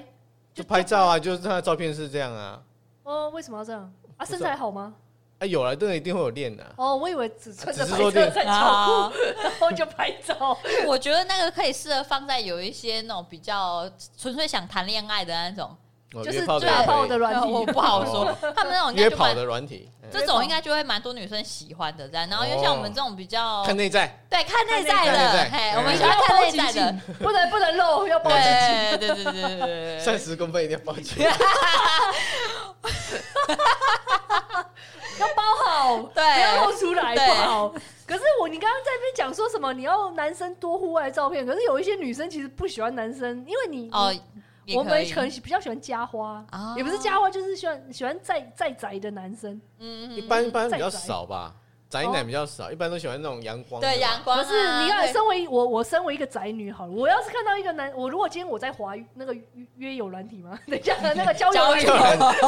[0.54, 2.62] 就，就拍照啊，就是他的照片是这样啊。
[3.04, 3.94] 哦，为什么要这样？
[4.18, 4.94] 啊，身材好吗？
[5.42, 6.64] 哎，有了，这个一定会有练的。
[6.78, 10.56] 哦，我以为只穿着白色三角裤， 然后就拍照。
[10.86, 15.76] 我觉得那个可以适合放在有一些那种比较纯粹想谈恋爱的那种，
[16.24, 16.46] 就是约
[16.86, 18.38] 炮的软体，我不好说。
[18.56, 22.08] 他们那种约跑的软体，这种应该就会蛮多女生喜欢的。
[22.08, 29.00] 这样，然后因为像我们这种比较看内在，对，看内在的，嘿，我们喜欢看内在的， 不能不能露，要包紧紧。
[29.00, 31.26] 对对对对对，三十公分一定要包紧。
[35.22, 37.70] 要包好， 对，不要露出来，不好。
[38.06, 39.72] 可是我，你刚刚在那边讲说什么？
[39.74, 44.14] 你要男生多户外照片，可是有一些女生其实不喜欢男生，因为你哦，
[44.76, 49.60] 我们可能比较喜欢家花，也不是家花，就是喜欢喜欢在在宅的男生。
[49.80, 51.56] 嗯，一般一般比较少吧。
[51.92, 53.82] 宅男比较少，一般都喜欢那种阳光。
[53.82, 54.38] 对，阳光。
[54.38, 59.36] 可是你看，身为我，我身为一个宅女，好了，我要是看到一个男，我如果今天我在滑那个
[59.76, 60.58] 约友软体吗？
[60.68, 61.86] 等一下，那个交友软体，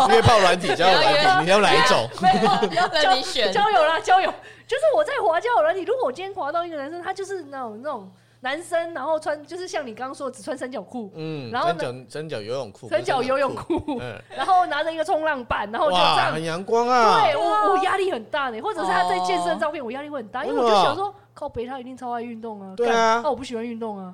[0.09, 2.09] 约炮软体，交友软体， 你要哪一种？
[2.21, 3.51] 没有，要 你选。
[3.51, 4.33] 交友啦，交友，
[4.65, 8.09] 就是我在滑交友软体，如果我今天滑到一个男生，他就是那种那种。
[8.43, 24.13] 男生，然后穿就是像你刚刚说的，只穿三角裤，嗯，然后三角三角游泳裤，三角游泳裤，嗯，然后拿着一个冲浪板，然后就这样，很阳光啊，对我我压力很大呢，或者是他在健身照片，我压力会很大，因为我就想说，靠北他一定超爱运动啊，对啊，那我不喜欢运动啊，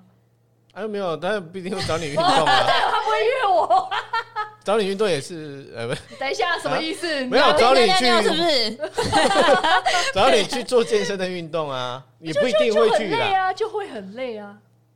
[0.74, 3.90] 哎没有，他不一定会找你运动啊， 对，他不会约我。
[4.70, 7.26] 找你运动也是，呃，不，等一下，什么意思？
[7.26, 8.78] 没有找你去，是不是？
[10.14, 14.56] 找你去做健身的运动啊，你不一定会去的啊，就会很累啊。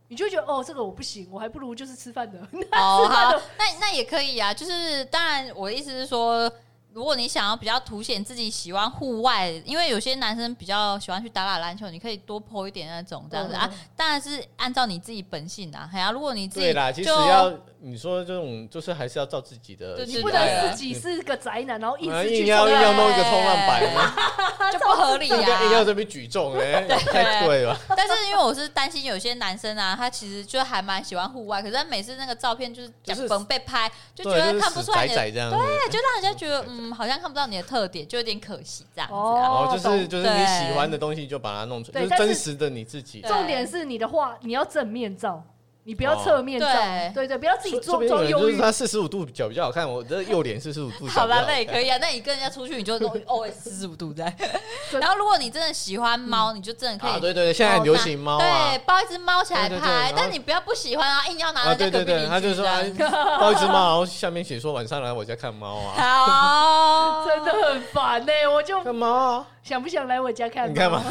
[0.09, 2.37] 你就觉得哦，这个我不行，我还不如就是吃饭的。
[2.77, 4.53] 哦，好，那那也可以啊。
[4.53, 6.47] 就是当然，我的意思是说，
[6.91, 13.73] 如果你想要比较凸显自己喜欢户外，因为有些男生比较喜欢去打打篮球，你可以多 po 一点那种这样子、嗯、啊。
[13.95, 15.89] 当然是按照你自己本性啊。
[15.91, 17.51] 哎呀，如果你自己对啦，其实要
[17.85, 20.05] 你说这种，就是还是要照自己的。
[20.05, 23.83] 你不能自己是个宅男，然后一直去要要弄一个冲浪板，
[24.71, 25.63] 就不合理啊。
[25.65, 26.81] 硬要这边举重，哎，
[27.11, 27.77] 太对了。
[27.97, 37.63] 但是因为我是担心有些男生啊，他其实就还蛮喜欢户外，可是他每次那个照片就是讲崩被拍，就觉得看不出来你的，对，就让人家觉得嗯，好像看不到你的。
[37.63, 43.21] 特点就有点可惜，这样子哦，就是就是你喜欢的东西就把它弄出来，就是真实的你自己。
[43.21, 45.43] 重点是你的话，你要正面照。
[45.85, 46.65] 你不要侧面照，
[47.13, 48.39] 对对，不要自己装装右。
[48.39, 51.05] 就是他四十五度角比较好看，我的右脸四十五度。
[51.07, 51.97] 好吧，那也可以啊。
[51.99, 54.33] 那你跟人家出去，你就 always 四十五度在。
[54.99, 57.19] 然后，如果你真的喜欢猫，你就真的可以。
[57.19, 60.13] 对对对，现在很流行猫对，抱一只猫起来拍。
[60.15, 61.75] 但你不要不喜欢啊，硬要拿来。
[61.75, 62.63] 对对对，他就说
[63.37, 65.93] 抱一只猫，然后下面写说晚上来我家看猫啊。
[65.97, 68.31] 好，真的很烦呢。
[68.53, 69.45] 我就干嘛？
[69.61, 70.69] 想不想来我家看？
[70.69, 71.03] 你看嘛。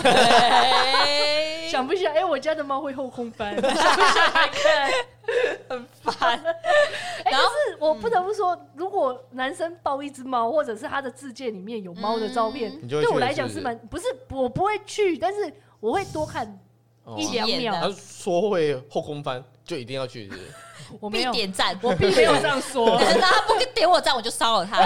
[1.73, 2.13] 想不想？
[2.13, 3.55] 哎，我家的猫会后空翻。
[3.57, 4.93] 想不想来看？
[5.71, 6.39] 很烦。
[7.25, 7.49] 哎，但是
[7.79, 15.51] 我不得不说，如果男生抱一只猫，或者是他的自介里面有猫的照片，对我来讲是蛮不是，我不会去，但是
[15.81, 16.61] 我会多看
[17.17, 17.75] 一两秒。
[17.81, 20.31] 他说会后空翻，就一定要去。
[21.01, 22.99] 我没有点赞，我并没有这样说。
[23.19, 24.77] 他不点我赞，我就烧了他。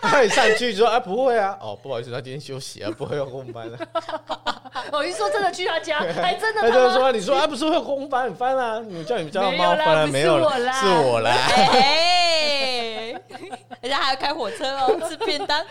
[0.08, 3.78] 他一上去就说：“啊，不会啊，哦，不好意思，他今天休息啊，不会有空翻了。
[4.92, 6.62] ”我一说真的去他家， 还真的。
[6.62, 8.80] 他就说：“你说啊，不是会有空翻翻啊？
[8.86, 10.72] 你叫你们家的猫翻了没有啦？
[10.80, 13.14] 是我啦。”哎
[13.80, 15.66] 人家还要开火车哦，吃便当，很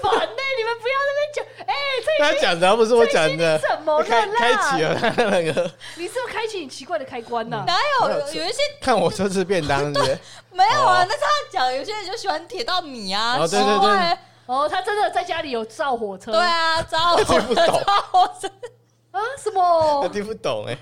[0.00, 0.42] 烦呢。
[0.56, 1.74] 你们不要在那边讲，哎，
[2.20, 5.68] 他讲的不是我讲的，怎么开开启了他那个？
[5.96, 7.64] 你是不是开启你奇怪的开关呢？
[7.66, 10.18] 哪有有一些看我车吃便当的？
[10.50, 14.18] 没有啊，那是他讲，有些人就喜欢铁道米啊，对对对。
[14.46, 16.32] 哦，他真的在家里有造火车？
[16.32, 18.48] 对啊，造火车，造火车
[19.12, 19.20] 啊？
[19.38, 20.00] 什么？
[20.00, 20.78] 我听不懂哎。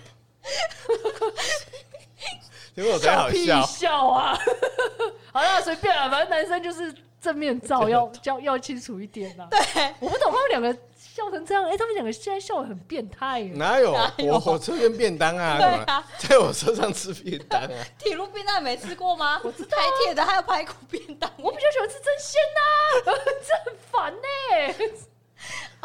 [2.74, 4.38] 因为我才好笑，笑啊！
[5.32, 9.48] 好了，随便了，反正男生就是正面照 要要要清楚一点呐。
[9.50, 9.58] 对，
[9.98, 10.76] 我不懂他们两个
[11.16, 13.42] 笑成这样，哎，他们两个现在笑得很变态。
[13.54, 13.96] 哪有？
[14.30, 15.56] 我火车跟便当啊？
[15.58, 17.68] 对啊，在我车上吃便当啊？
[17.98, 19.40] 铁路便当没吃过吗？
[19.42, 23.14] 我知道，台铁的还有排骨便当，我比较喜欢吃真鲜呐，
[23.48, 25.06] 这很烦呢。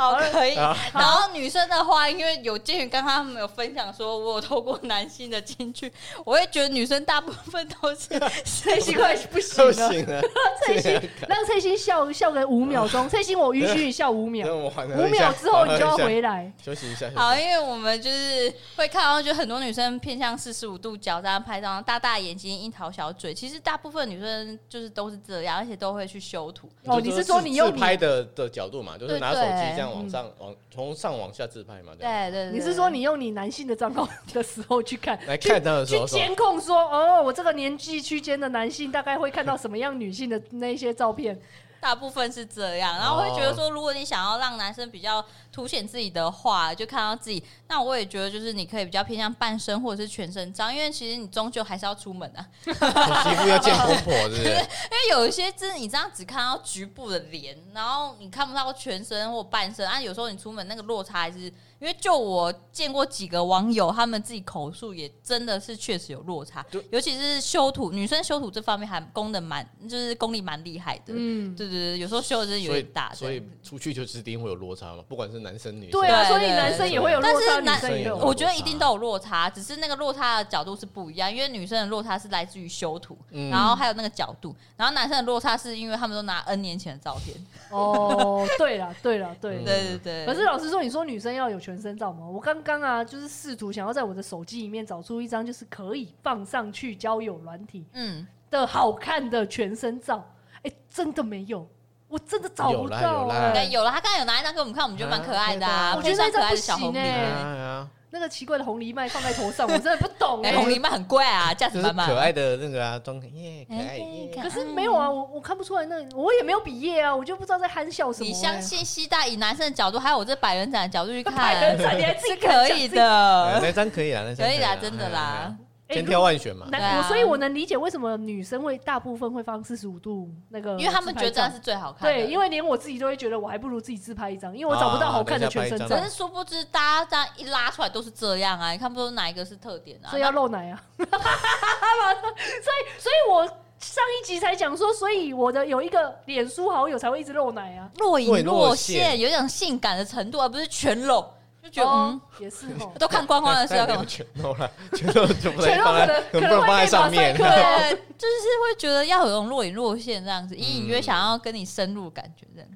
[0.01, 0.55] 好，可以。
[0.55, 5.91] 然后女生的话，因为有鉴于刚刚他们有分享说，我有透过男性的进去，
[6.25, 9.63] 我会觉得女生大部分都是 蔡心快不行
[10.07, 10.21] 了，
[10.65, 10.99] 蔡心
[11.29, 17.07] 让蔡心笑笑个五秒钟，蔡心我允许你笑五秒，五秒之后你就要回来休息一下。
[17.15, 26.67] 好，因为我们就是会看到，就很多女生偏向四十五度角这样拍照，大大眼睛、樱桃小嘴，其实大部分女生就是都是这样，而且都会去修图。
[26.85, 29.90] 哦，你是说你用拍的的角度嘛，就是拿手机这样。
[29.91, 31.93] 往上往从上往下自拍嘛？
[31.97, 41.39] 对对对，你是说你用你男性的账号的时候去看，来看他的时候去监控说，哦，我这个年纪区间的男性大概会看到什么样女性的那些照片？
[41.81, 54.43] 大部分是这样，然后我会觉得说，如果你想要让男生比较凸显自己的话，就看到自己，那我也觉得就是你可以比较偏向半身或者是全身照，因为其实你终究还是要出门啊，皮肤要见婆婆，是不是？
[54.43, 61.51] 因为有一些是你这样只看到局部的脸，然后你看不到全身或半身啊，有时候你出门那个落差还是。
[61.81, 71.05] 因为就我见过几个网友，他们自己口述也真的是确实有落差，对尤其是修图，女生修图这方面还功能蛮，就是功力蛮厉害的。
[71.07, 75.99] 嗯，对对对，有时候修的真的有点大，所以，所以出去就是一定会有落差嘛，不管是男生女生。
[75.99, 81.33] 对啊，所以男生也会有落差，但是男生也有，我觉得一定都有落差，只是那个落差的角度是不一样。
[81.33, 87.35] 因为女生的落差是来自于修图，嗯、然后还有那个角度，然后男生的落差是因为他们都拿 N 年前的照片。
[87.71, 90.25] 哦，对了，对了，对了，对 对对。
[90.27, 92.27] 可是老师说，你说女生要有全身照吗？
[92.27, 100.17] 我刚刚啊，就是试图想要在我的手机里面找出一张就是可以放上去交友软体嗯的好看的全身照，
[100.55, 101.65] 哎、欸，真的没有，
[102.09, 103.53] 我真的找不到、欸。
[103.53, 105.93] 对，有了，他刚才有拿一张给我们看，我们觉得蛮可爱的啊。
[105.95, 107.87] 我觉得那张不行哎。
[108.13, 110.51] 那个奇怪的红藜麦放在头上，我真的不懂哎。
[110.53, 112.09] 红藜麦很怪啊，价值满满。
[112.09, 114.41] 可爱的那个啊，装耶可爱耶。
[114.43, 118.25] 可是没有啊，我我看不出来，那我也没有比耶啊，我就不知道在憨笑什么。
[118.25, 125.55] 你相信西大以男生的角度，还有我这百人展的角度去看，百人展你还自己 可以的，那张可以啊，那张可以啦，真的啦。
[125.91, 132.13] 千挑万选嘛，我所以，我能理解为什么女生会大部分会放四十五度那个，因为他们觉得这样是最好看的。
[132.13, 135.87] 对，因为连我自己都会觉得，我还不如自己自拍一张，因为我找不到好看的全身照。
[135.87, 140.09] 可是殊不知，大家这样一拉出来都是这样啊，你看不出哪一个是特点啊？
[140.09, 140.81] 所以要露奶啊！
[140.97, 143.45] 所以，所以我
[143.79, 151.25] 上一集才讲说，所以我的有一个脸书好友才会一直露奶啊，若隐若现，有一种性感的程度，而不是全露。
[151.71, 157.35] 就觉得嗯，也是哦， 都看光光的时候，可全露了，全露就不能放在，可能放在上面。
[157.35, 157.45] 对，
[158.17, 162.69] 就是会觉得要有种若隐若现这样子，隐隐约想要跟你深入感觉这样。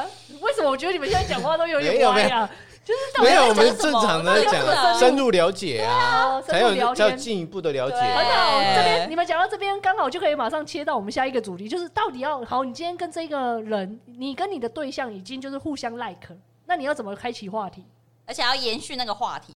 [0.00, 0.06] 啊？
[0.40, 2.48] 为什么我觉得你们现在讲话都有点歪呀？
[2.82, 7.96] 就是没有，我们正常的讲深入了解啊，才有才有进一步的了解。
[7.96, 16.34] 很好，这边你们讲到这边，刚好就可以马上切到我们下一个主题，就是到底要好，你今天跟这个人，你跟你的对象已经就是互相 like，
[16.66, 17.84] 那你要怎么开启话题？
[18.30, 19.52] 而且要延续那个话题。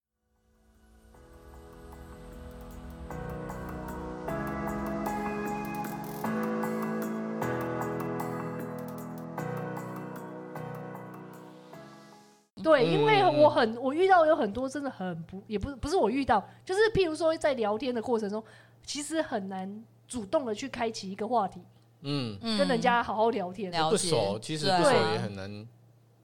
[12.63, 18.43] 对，因为我很我遇到有很多真的很不，也不是不是我遇到，就是譬如说在聊天的过程中，
[18.87, 21.61] 其实很难主动的去开启一个话题，
[22.01, 25.69] 嗯，跟人家好好聊天，不熟，其实不熟也很难。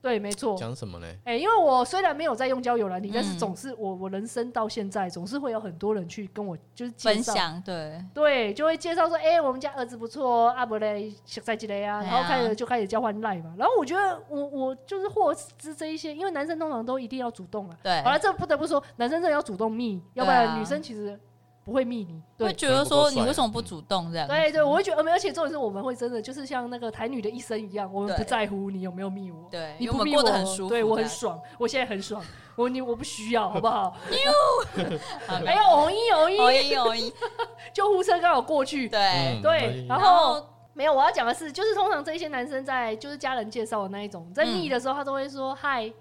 [0.00, 0.56] 对，没错。
[0.56, 1.06] 讲什么呢？
[1.24, 13.54] 哎，因为我虽然没有在用交友软体，但是总是我我人生到现在总是会有很多人去跟我就是分享，对对，就会介绍说，哎，我们家儿子不错哦，阿伯嘞小在几嘞啊，然后开始就开始交换赖嘛。
[13.58, 17.76] 然后我觉得我我就是获知这一些，因为男生通常都一定要主动了。
[17.82, 21.18] 对，好了，这不得不说，男生真的要主动密，要不然女生其实。
[21.68, 24.26] 不会密你，会觉得说你为什么不主动这样？
[24.26, 30.22] 对对，我会觉得，而且重点是我们会真的就是像那个台女的一生一样，我们不在乎你有没有密我，对，你不密我，
[30.66, 32.24] 对我很爽，我现在很爽，
[32.56, 33.94] 我你我不需要，好不好？
[35.28, 36.38] 哎呀，红衣红衣。
[36.38, 37.12] 红衣红衣，
[37.74, 39.38] 救护车刚好过去，对。
[39.42, 40.42] 对，然后
[40.72, 45.92] 没有，我要讲的是，就是通常这些男生在就是家人介绍的那一种，在腻的时候，他都会说嗨。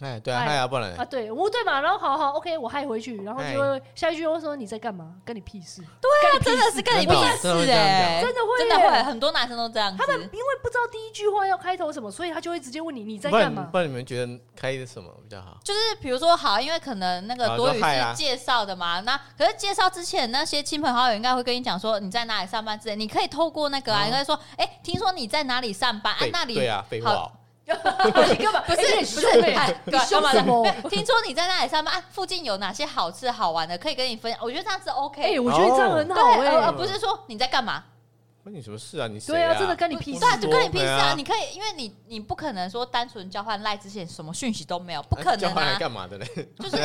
[0.00, 5.14] 哎，对啊，嗨啊，不然啊，对，我对嘛，然后好好，OK，我嗨回去，然后就会下一句会说你在干嘛？
[5.24, 5.82] 跟你屁事？
[6.00, 9.94] 对啊，真的是跟你屁事哎，真的会，真的会，很多男生都这样。
[9.96, 13.68] 他们因为不知道第一句话要开头什么，所以他就会直接问你你在干嘛？
[13.70, 15.58] 不然你们觉得开什么比较好？
[15.62, 26.14] 就是比如说好，因为可能那个多余是介绍的嘛，那可是介绍之前那些亲朋好友应该会跟你讲说你在哪里上班之类，你可以透过那个啊，应该说，哎，听说你在哪里上班？
[26.14, 27.30] 啊，那里对啊，废话。
[28.30, 28.60] 你干嘛？
[28.66, 29.38] 不是不是，
[29.84, 30.66] 你说什么？
[30.88, 34.40] 听说你在那里上班，附近有哪些好吃好玩的，可以跟你分享。
[34.42, 35.22] 我觉得这样子 OK。
[35.22, 37.82] 哎，我觉得这样很好，而不是说你在干嘛。
[38.42, 39.06] 关你什么事啊？
[39.06, 40.20] 你对啊，真的跟你屁事。
[40.20, 41.12] 对，就跟你屁事啊！
[41.14, 45.36] 你可以，因为你你不可能说单纯交换赖之前什么讯息都没有，不可能啊。
[45.36, 46.26] 交换来干嘛的嘞？
[46.58, 46.76] 就是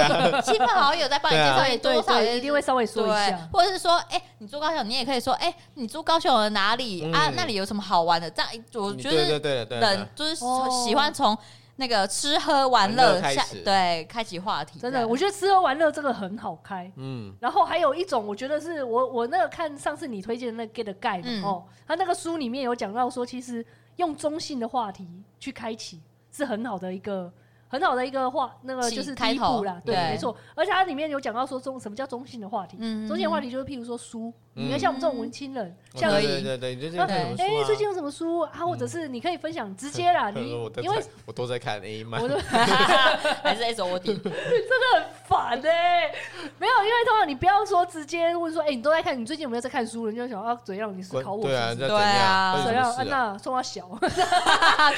[0.41, 7.31] 亲朋好友在帮你介绍，也多少一定会稍微说一下，或者是说，哎，你住高雄，你也可以说，哎，你住高雄的哪里啊？
[7.35, 8.29] 那里有什么好玩的？
[8.29, 11.37] 这样我觉得人就是喜欢从。
[11.77, 16.91] 那个吃喝玩乐下对开启话题，真的，我觉得吃喝玩乐这个很好开。
[16.95, 23.65] 嗯，然后还有一种，我觉得是我我那个看上次你推荐的那个 Get a 嗯、哦，他那个书里面有讲到说，其实
[23.97, 25.07] 用中性的话题
[25.39, 26.01] 去开启
[26.31, 27.31] 是很好的一个。
[27.67, 30.33] 很好的一个话，那个就是第一步啦，对，没错。
[30.53, 37.43] 而且它里面有讲到说中什么叫中性的话题，中性的话题就是譬如说书，你看像我们这种文青人，像对对对，最近看什么书？
[37.43, 38.51] 哎，最近有什么书啊？
[38.59, 40.51] 或者是你可以分享直接啦，你
[40.81, 42.21] 因为我都在看 A 漫，
[43.43, 44.31] 还是 S O D，真的
[44.95, 46.11] 很烦哎。
[46.57, 50.05] 没有，因为通常你不要说直接问说，哎，你都在看，你最近有没有在看书？
[50.05, 50.97] 人家想啊，怎样？
[50.97, 51.43] 你思考我？
[51.43, 52.95] 对啊，对啊，怎样？
[52.95, 54.05] 安娜说话小， 不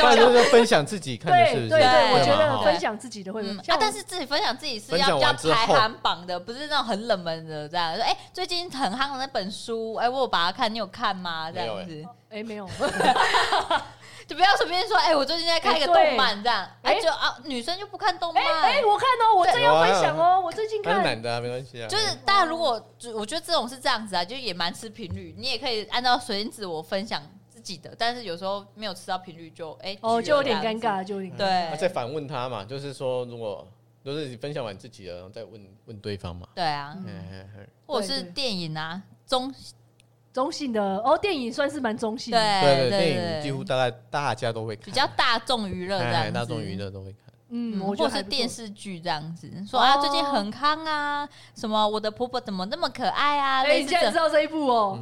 [0.05, 1.67] 然就是分享自己看的是？
[1.67, 2.57] 对对对，我觉得。
[2.67, 7.95] 分享自己的会啊，但是自己分享自己是要要排行榜的，不是那种很冷门的这样。
[7.95, 11.51] 说哎，最近很夯的那本书，哎，我有把它看，你有看吗？
[11.51, 12.67] 这样子，哎，没有，
[14.27, 22.81] 就不要随便说，哎，我最近在看一个动漫这样，哎，就啊，女生就不看动漫，哎，我看哦，我正要分享哦，我最近看，男的没关系啊，就是大家如果，
[23.15, 27.21] 我觉得这种是这样子啊，就也蛮吃频率，你也可以按照随子我分享。
[27.49, 31.47] 自己的，但是有时候没有吃到频率就哎、欸、哦，就有点尴尬，就有点对。
[31.69, 33.67] 那再反问他嘛，就是说，如果
[34.05, 36.47] 都是你分享完自己的，然后再问问对方嘛。
[36.55, 36.95] 对啊，
[37.85, 39.53] 或者是电影啊，中
[40.33, 42.39] 中性的哦，电影算是蛮中性的。
[42.61, 47.33] 对对，电影几乎大概大家都会看，比较大众娱乐这样，大众娱乐都会看。
[47.49, 53.63] 嗯，或者是电视剧这样子，说啊最近很康啊，什么我的婆婆怎么那么可爱啊？
[53.63, 54.99] 哎，你现在知道这一部哦。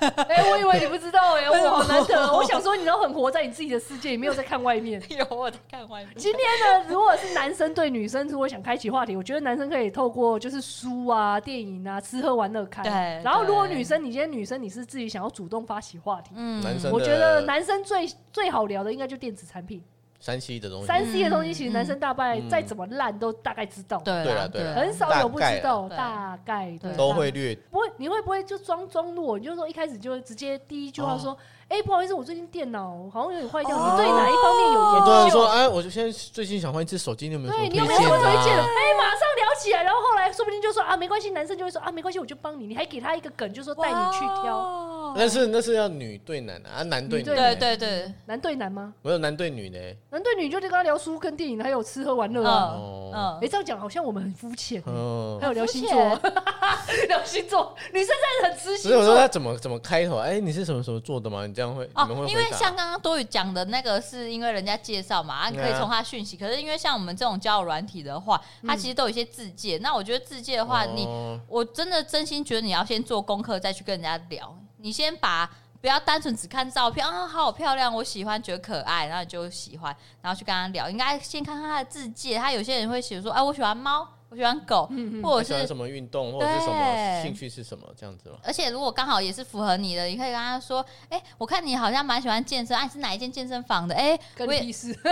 [0.28, 2.32] 哎、欸，我以为你不知道哎、欸， 我好难得。
[2.32, 5.02] 我想说，你都很活在你自己的世界，你没有在看外面。
[5.10, 6.14] 有我在看外面。
[6.16, 6.42] 今天
[6.82, 12.84] 呢，如果是男生对女生，如果想开启话题，我觉得男生可以透过就是书啊、电影啊、吃喝玩乐看。
[12.84, 12.92] 对。
[13.24, 19.82] 然后，如果女生，你今天女生你是自己想要主动发起话题，嗯，男生，我觉得男生最最好聊的应该就电子产品。
[20.20, 23.98] 三 C 的东西，三 C 的东西其实男生大概再怎么烂都大概知道。
[23.98, 27.54] 对啊，对，很少有不知道，大概都会略。
[27.70, 29.38] 不会，你会不会就装装弱？
[29.38, 31.36] 你就说一开始就直接第一句话说
[31.68, 35.30] ：“哎，不好意思，我最近电脑好像有点坏掉。”你对哪一方面有研究？
[35.30, 37.52] 说：“哎，我就现在最近想换一只手机，你有没有？
[37.54, 38.56] 对，你有没有什么推荐？
[38.56, 42.66] 哎，马上聊起来，然后后来说不定就说：啊，没关系，男生就会说：啊，没关系，我就帮你。
[42.66, 45.12] 你还给他一个梗，就说带你去挑。
[45.16, 48.92] 那是那是要女对男啊，男对女，对对对，男对男吗？
[49.02, 49.78] 没有男对女呢。
[50.10, 52.74] 男对女就跟他聊书、跟电影，还有吃喝玩乐啊。
[52.76, 54.82] 哦，哎，这样讲好像我们很肤浅。
[54.86, 55.98] 哦，还有聊星座，
[57.08, 58.92] 聊星座，女生真的很吃星座。
[58.92, 60.18] 所以我说他怎么怎么开头？
[60.18, 61.46] 哎，你是什么什么做的吗？
[61.46, 66.36] 你这样会哦，因为像刚刚多宇讲的那个，是因为人家介绍嘛，你可以从他讯息。
[66.36, 69.76] 可是因为像我们这种交友软体的话，它其实都有一些自介。
[69.78, 71.04] 那我觉得自介的话，你
[71.48, 74.56] 我真的真心觉得你要先做功课，再去跟人家聊。
[74.76, 75.50] 你先把。
[75.80, 80.90] 不要单纯只看照片啊，好，好漂亮，我喜欢，觉得可爱，然后你就喜欢，然后去跟他聊。
[80.90, 84.04] 应该先看看他的自介，他有些人会写说，哎，我喜欢猫。
[84.30, 84.86] 我喜欢狗，
[85.22, 88.30] 或者是什么运动，或者是什么兴趣是什么这样子。
[88.42, 94.94] 而且如果刚好也是符合你的，你可以跟他说：“哎，我看你好像蛮喜欢健身，哎，是哪一间健身房的？”哎，跟屁事！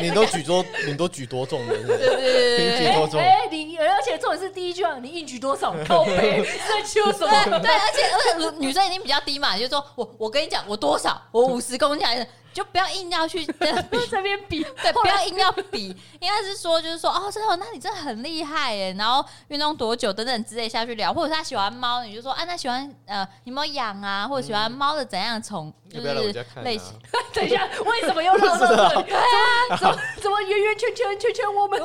[0.00, 1.76] 你都举多，你都举多重的？
[1.76, 3.20] 对对对举多重？
[3.20, 5.74] 哎，你而且重点是第一句话，你硬举多少？
[5.86, 7.58] 靠背 在说什么？
[7.58, 11.20] 对，而且而且女生已经比较低嘛，就是说我我跟你讲，我多少？
[11.32, 12.24] 我五十公斤还是？
[12.52, 13.44] 就不要硬要去
[14.10, 15.88] 这边比，对，不要硬要比，
[16.20, 18.94] 应该是说，就是说，哦，真的，那你真的很厉害耶。
[18.98, 24.26] 然后运动多久等等之类下去聊，或者他喜欢猫，你就说，啊，那喜欢呃，有没有养啊？
[24.26, 26.14] 或者喜欢猫的怎样宠，就是
[26.62, 26.94] 类型。
[27.34, 29.02] 等一下，为什么又绕到这里？
[29.04, 31.80] 对啊，怎么 怎么圆圆圈圈圈圈我们？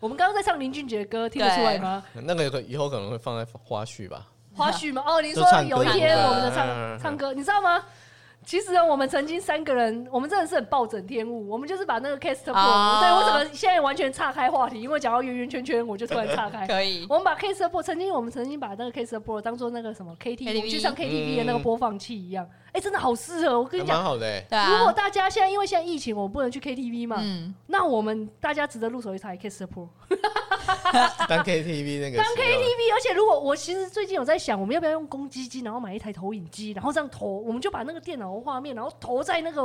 [0.00, 2.02] 我们刚刚在唱林俊杰的歌，听得出来吗？
[2.12, 4.26] 那个以后可能会放在花絮吧？
[4.56, 5.02] 花絮吗？
[5.06, 7.82] 哦，你说有一天我们的唱唱歌，你知道吗？
[8.44, 11.48] 其实呢，我们曾经三个人，我们真的是很暴殄天物。
[11.48, 13.00] 我们就是把那个 Cast Pro，、oh.
[13.00, 14.80] 对，我怎么现在完全岔开话题？
[14.80, 16.66] 因为讲到圆圆圈圈，我就突然岔开。
[16.68, 17.06] 可以。
[17.08, 22.44] 我们把 Cast Pro，曾经我们曾经把那个 Cast Pro 当做那个什么 KTV，就像 KTV 的那个播放器一样。
[22.66, 23.58] 哎、嗯欸，真的好适合。
[23.58, 24.46] 我跟你讲，蛮好的、欸。
[24.70, 29.88] 如果大家现在因为现在疫情，我们不能去 KTV 嘛，嗯、那我们大家值得入手一台 Cast Pro。
[31.28, 39.62] 当 KTV 那个，当 KTV，而且如果我其实最近有在想，我们要不要用公积金，然后买一台投影机，然后这样投，我们就把那个电脑的画面，然后投在那个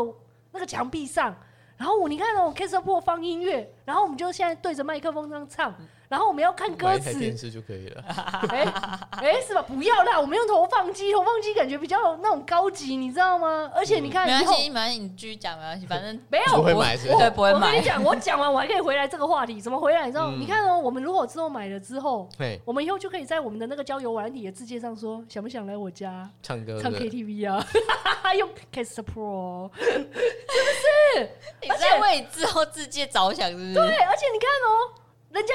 [0.51, 1.35] 那个墙壁上，
[1.77, 5.73] 然后我你看哦，Castbox 放音乐，然后我们就现在对着麦克风这样唱。
[6.09, 8.03] 然后我们要看歌词，买电视就可以了。
[8.49, 8.65] 哎
[9.11, 9.61] 哎，是吧？
[9.61, 13.71] 不要啦，我们用投放机，投放机感觉比较那种高级，你知道吗？
[13.75, 17.67] 而且你看，没关系，没关系，你继续讲，没关系，反正没有不会买，对，不会买。
[17.67, 20.07] 我跟你讲，我讲完我还可以回来这个话题，怎么回来？
[20.07, 20.31] 你知道？
[20.31, 22.27] 你看哦，我们如果之后买了之后，
[22.65, 27.63] 我们以后就可以在我们的那个交友软体的字界上说，想不想来我家唱歌、唱 KTV 啊？
[28.35, 31.29] 用 Cast Pro， 是不是？
[31.61, 33.73] 你在为之后字界着想，是不是？
[33.75, 34.97] 对，而且你看哦，
[35.29, 35.53] 人家。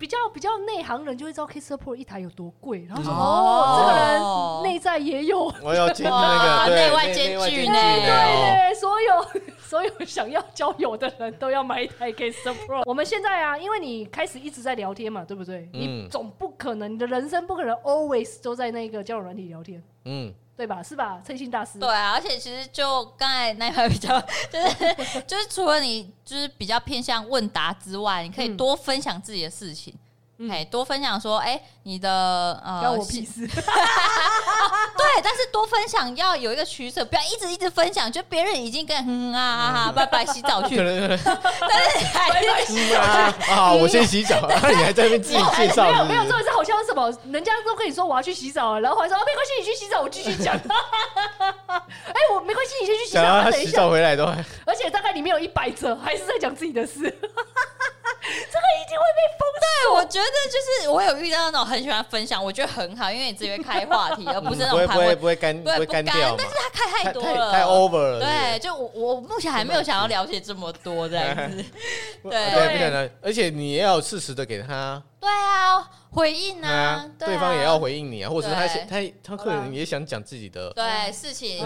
[0.00, 9.26] 比较比较内行人就会知道 Cast Pro 一台有多贵，然后说哦，这个人内在也有，我要进那个内外兼具呢，对对，所有
[9.60, 12.82] 所有想要交友的人都要买一台 Cast Pro。
[12.86, 15.68] 我们现在啊，因为你开始一直在聊天嘛，对不对？
[15.74, 20.32] 你总不可能，你的人生不可能 always 都在那个交友软体聊天，嗯。
[20.60, 20.82] 对吧？
[20.82, 21.22] 是吧？
[21.26, 21.78] 诚信大师。
[21.78, 24.20] 对啊，而且其实就刚才那一块比较，
[24.52, 29.94] 就是就是除了你就是比较偏向问答之外，你可以多分享自己的事情。
[29.96, 29.98] 嗯
[30.48, 32.08] 哎，多分享说，哎，你的
[32.64, 33.46] 呃，关我屁事。
[34.96, 40.76] 对，但是多分享要有一个取舍，不要一直一直分享，就别人已经跟嗯啊，拜拜洗澡去。
[40.80, 43.72] 但是还是 啊啊！
[43.72, 45.84] 我先洗澡，那你还在那边自己介绍？
[45.84, 47.12] 没有没有，这回事好像是什么？
[47.30, 50.54] 人家都跟你说我要去洗澡，然后还说没关系，你去洗澡，我继续讲。
[50.54, 53.42] 哎，我没关系，你先去洗澡。
[53.42, 54.24] 他洗澡回来都，
[54.64, 57.14] 而且大概里面有一百则，还是在讲自己的事。
[58.50, 59.48] 这个一定会被封。
[59.60, 66.36] 对，我觉得就是我有遇到那种很喜欢分享，我觉得很好，因为你只会开话题， 而不是那种不会不会干不会干掉。
[66.36, 68.20] 但是他开太多了，太 over 了。
[68.20, 71.64] 对，就我我目前还没有想要了解这么多这样子。
[72.24, 73.10] 对对，不可能。
[73.22, 75.02] 而且你也要适时的给他。
[75.20, 81.58] 对啊，回应啊，对方也要回应你啊，或者他他他可能也想讲自己的对事情，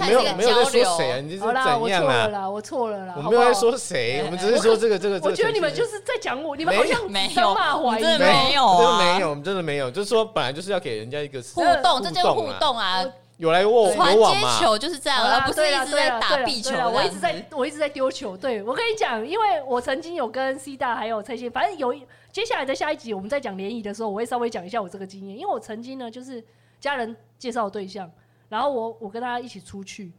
[0.00, 1.78] 没有没有在说谁啊，你是怎样啊？
[1.78, 5.20] 我错了啦，我错了啦，我没有在说谁，我们只是说这个这个。
[5.22, 13.04] 我觉得你们就是在讲我，你们好像没有骂我，真的没有，真的没有，我们真的没有，就是说本来就是要给人家一个互动，这就是互动啊。
[13.38, 14.24] 有来我传接
[14.60, 16.74] 球就是这样，而不是一直在打壁球。
[16.88, 18.36] 我一直在我一直在丢球。
[18.36, 21.92] 对，我跟你讲，因为我曾经有跟 C 大还有蔡心，反正有
[22.32, 25.36] 接下来的下一集我们在讲联谊的时候，我会稍微讲一下我这个经验。
[25.36, 26.42] 因为我曾经呢，就是
[26.80, 28.10] 家人介绍对象，
[28.48, 30.10] 然后我我跟他一起出去，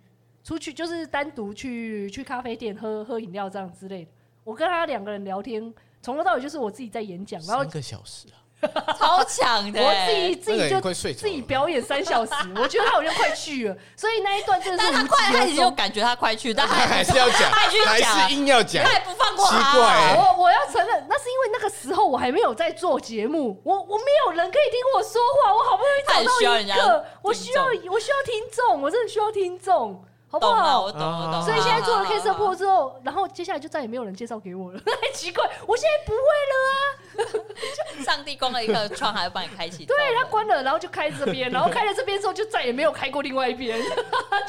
[0.43, 4.11] 出去就是单独去去咖啡店喝喝饮料这样之类的。
[4.43, 8.42] 我跟他两个人聊天，从头到尾就是我自己在演讲，然后三个小时啊。
[8.97, 10.81] 超强的，我自己自己就
[11.13, 17.69] 自己表演三小时，我觉得他好像快去了，所以那一段真的是 他快，他已经有感觉他快去， 但他还是要讲，还
[18.01, 19.57] 是硬要讲，他也不放过他。
[19.57, 30.03] 奇怪，我我要承认，那是因为那个时候我还没有在做节目，我我没有人可以听我说话，我好不容易找到一个，我需要我需要听众，我真的需要听众。
[30.33, 30.81] 好不好？
[30.81, 31.43] 我懂，我懂。
[31.43, 34.79] 所以现在做了 K 色破之后，然后接下来就再也没有人介绍给我了。
[34.79, 36.17] 太 奇怪，我现在不会
[36.49, 38.01] 了啊！
[38.03, 39.85] 上帝关了一个窗，还要帮你开启。
[39.85, 43.79] 对，他关了，然后就开这边， 然后开了这边之后，就再也没有开过另外一边，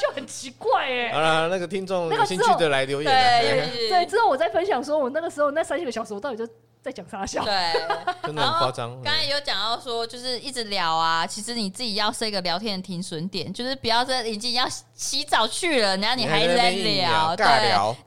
[0.01, 1.13] 就很奇怪哎。
[1.13, 3.13] 好了，那个听众有兴趣的来留言。
[3.71, 6.51] 对对，之后我再分享说，我那个时候那三个小时，我到底就。
[6.85, 7.43] 在讲啥笑？
[7.43, 7.73] 对，
[8.25, 9.01] 真的很夸张。
[9.03, 17.47] 刚才有讲到说，就是一直聊啊，其实你自己要设一个聊天的停损点，就是不要在已经要洗澡去了，然后你还在聊，对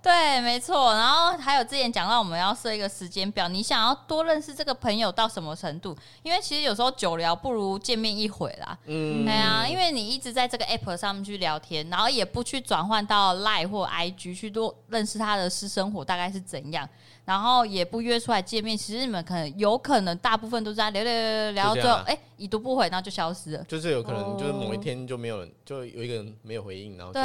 [0.04, 0.94] 对，没错。
[0.94, 5.98] 然后还有之前讲到，我们要设一个时间表，你想要多认识这个朋友到什么程度？
[6.22, 8.78] 因为其实有时候久聊不如见面一回啦。
[8.86, 16.88] 嗯，对啊，因为你一直在这个 app 上面去聊天，然后也不去转换到 Line 或 IG 去多认识他的私生活大概是怎样。
[17.28, 23.64] 然后也不约出来见面，其实你们可能有可能大部分都在聊聊聊聊到最后，哎，已读不回，然后就消失了。
[23.68, 27.20] 就是有可能，就是某一天就没有人，就有一个人没有回应，然后就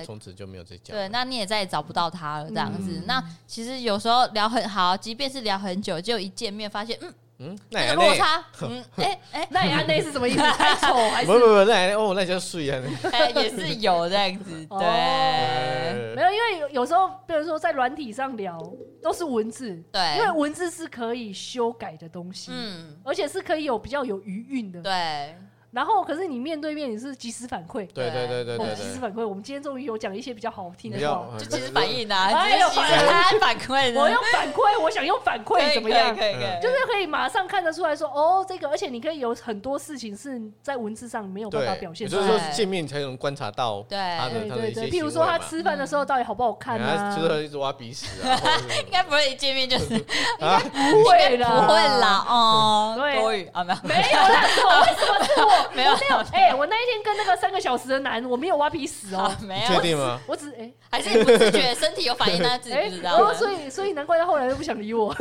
[0.00, 0.96] 就从此就没有再讲。
[0.96, 3.02] 对，那你也再也找不到他了，这样子。
[3.04, 7.12] 那其实有时候聊很好，即便是聊很久，就一见面发现，嗯。
[7.42, 10.38] 嗯，那个落差， 嗯，哎哎，那安内是什么意思？
[10.38, 11.26] 太丑 还是？
[11.26, 12.80] 不不不，那哦，那叫水啊，
[13.10, 18.58] 哎，也是有这样子，对，没有，因为有有时候，比如说在软体上聊
[19.02, 25.36] 都是文字，对，因为文字是可以修改的东西，嗯，而且是可以有比较有余韵的，对。
[25.72, 29.26] 然后，可是你面对面你是及时反馈，对对对对对，及时反馈。
[29.26, 36.14] 我们今天终于有讲一些比较好听的话，就及时反应啊，哎呦，反反馈，我用反馈，我想用反馈怎么样？
[36.14, 43.98] 可以可以，就是可以马上看得出来说，哦，这个，而且你可以有很多事情是在文字上没有办法表现，就是说见面才能观察到，对。
[44.32, 47.16] 对对对，譬如说他吃饭的时候到底好不好看啊？
[47.16, 48.38] 就是一直挖鼻屎啊，
[48.84, 49.94] 应该不会一见面就是，
[50.40, 50.60] 啊，
[50.90, 54.42] 不会啦，不会啦，哦，对，多余啊，没有，没有啦，
[54.80, 55.61] 为什么是我？
[55.74, 56.16] 没有没有。
[56.32, 60.20] 哎，我那一天跟那个三个小时的男，我没有挖鼻屎哦， 没有，确定吗？
[60.26, 63.32] 我只哎，还是不自觉，身体有反应，他自己不知道。
[63.34, 65.14] 所以所以难怪他后来都不想理我。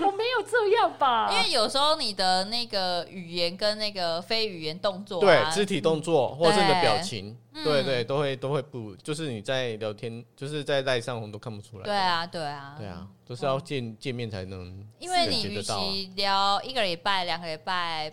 [0.00, 1.30] 我没有这样吧？
[1.30, 11.84] 因为有时候你的那个语言跟那个非语言动作，对，肢体动作或者你的表情，对对，都会都会不，就是你在聊天，就是在赖上我们都看不出来。
[11.84, 14.86] 对啊，对啊，对啊，都是要见见面才能。
[14.98, 18.12] 因为你与其聊一个礼拜、两个礼拜。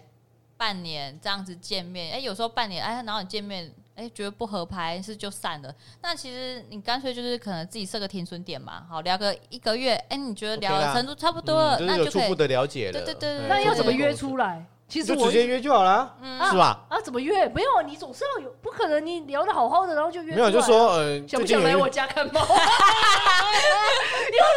[0.57, 5.73] 半年这样子见面，哎、欸，有时候半年，哎，然后你见面，哎、欸，觉得不合拍，是就散了。
[6.01, 12.93] 那其实你干脆就是可能自己设个停损点嘛，好，聊个一个月，哎、欸，你觉得聊的程度差不多了，那就初步的了解了。
[12.93, 14.65] 对对对，那要怎么约出来？
[14.87, 16.85] 其实我直接约就好了，嗯是吧？
[16.89, 17.49] 啊，怎么约？
[17.49, 20.35] 没有，你总是要有，不可能你聊的好好的，然后就约。
[20.35, 22.39] 没有，就说呃，想不想来我家看猫？
[22.45, 22.47] 又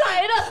[0.07, 0.35] 来了，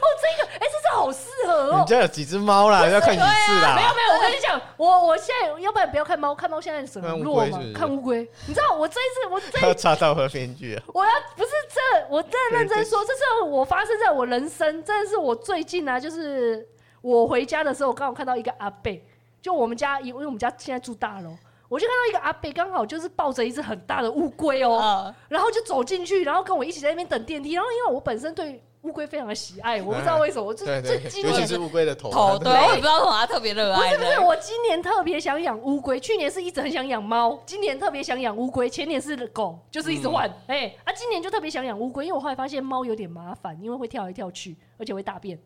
[0.00, 1.78] 哦，这个，哎，好适合哦。
[1.80, 2.88] 你家有几只猫啦？
[2.88, 3.76] 要看几次啦？
[3.76, 7.58] 没有没有，我跟你讲，我我现在要不然不要看猫，看猫现在很弱嘛。
[7.74, 10.82] 看乌龟，你知道我这一次我这 要插到河边去啊！
[10.92, 16.66] 我要不是这，我真的认真说，这是我发生在我人生，真的是我最近啊，就是。
[17.02, 19.00] 我回家的时候，我刚好看到一个阿贝，
[19.40, 21.30] 就我们家，因为我们家现在住大楼，
[21.68, 27.52] 我就看到一个阿伯，刚好就是抱着一只很大的乌龟哦，然后就走进去，然后跟我一起在那边等电梯。
[27.52, 33.96] 然后因为我本身对乌龟非常的喜爱，我不知道为什么，我这这今年尤其是乌龟的头头，对，我也不知道为什么他特别热爱。
[33.96, 40.30] 不是不是，我今年特别想养乌龟，去年是一直很想养猫，今年特别想养乌龟，前年是狗，就是一直换。
[40.46, 45.36] 哎，啊，今年就特别想养乌龟，因为我后来发现猫有点麻烦，因为会跳来跳去，而且会大便。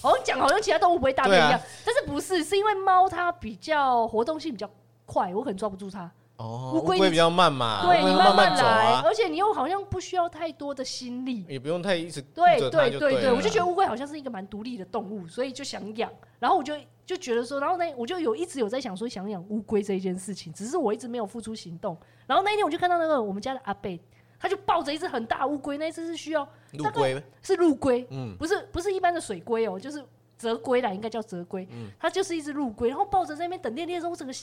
[0.00, 2.44] 好像讲好像其他动物不会大便一样，啊、但是不是？
[2.44, 4.70] 是因为猫它比较活动性比较
[5.04, 6.08] 快，我可能抓不住它。
[6.36, 16.10] 哦，乌龟比较慢嘛，对，你慢慢来，啊、而且你又好像不需要太多的心力，也不用太一直对对对对，我就觉得乌龟好像是一个蛮独立的动物，所以就想养。
[16.38, 16.74] 然后我就
[17.04, 21.96] 就觉得说，然后呢，我就有一直有在想说想养乌龟这一件事情，只是我一直没有付出行动。
[22.26, 24.00] 然后那一天我就看到那个我们家的阿贝。
[24.38, 30.04] 他就抱着一只很大乌龟，那一只是需要陆龟，是陆龟，嗯，不是不是一般的水龟哦，就是
[30.38, 34.34] 泽龟啦，应该叫泽龟，嗯，它就是一只陆龟，然后抱着在那边等电梯的时候，我整个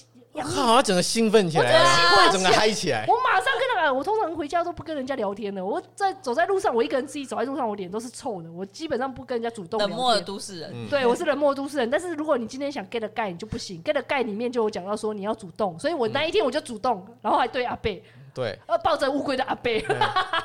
[0.43, 9.79] 好，整个兴奋起来，我整个嗨起来，我马上跟那个，我通常回家都不跟人家聊天的，我在走在路上，我一个人自己走在路上，我脸都是臭的，我基本上不跟人家主动。
[9.79, 18.03] 冷漠的都市人，对，我是冷漠都市人，但是如果你今天想 get a guy，你就不行，get a guy 里面就有讲到说你要主动，所以我那一天我就主动，然后还对阿贝。
[18.33, 19.71] 对，呃，抱着乌龟的阿伯，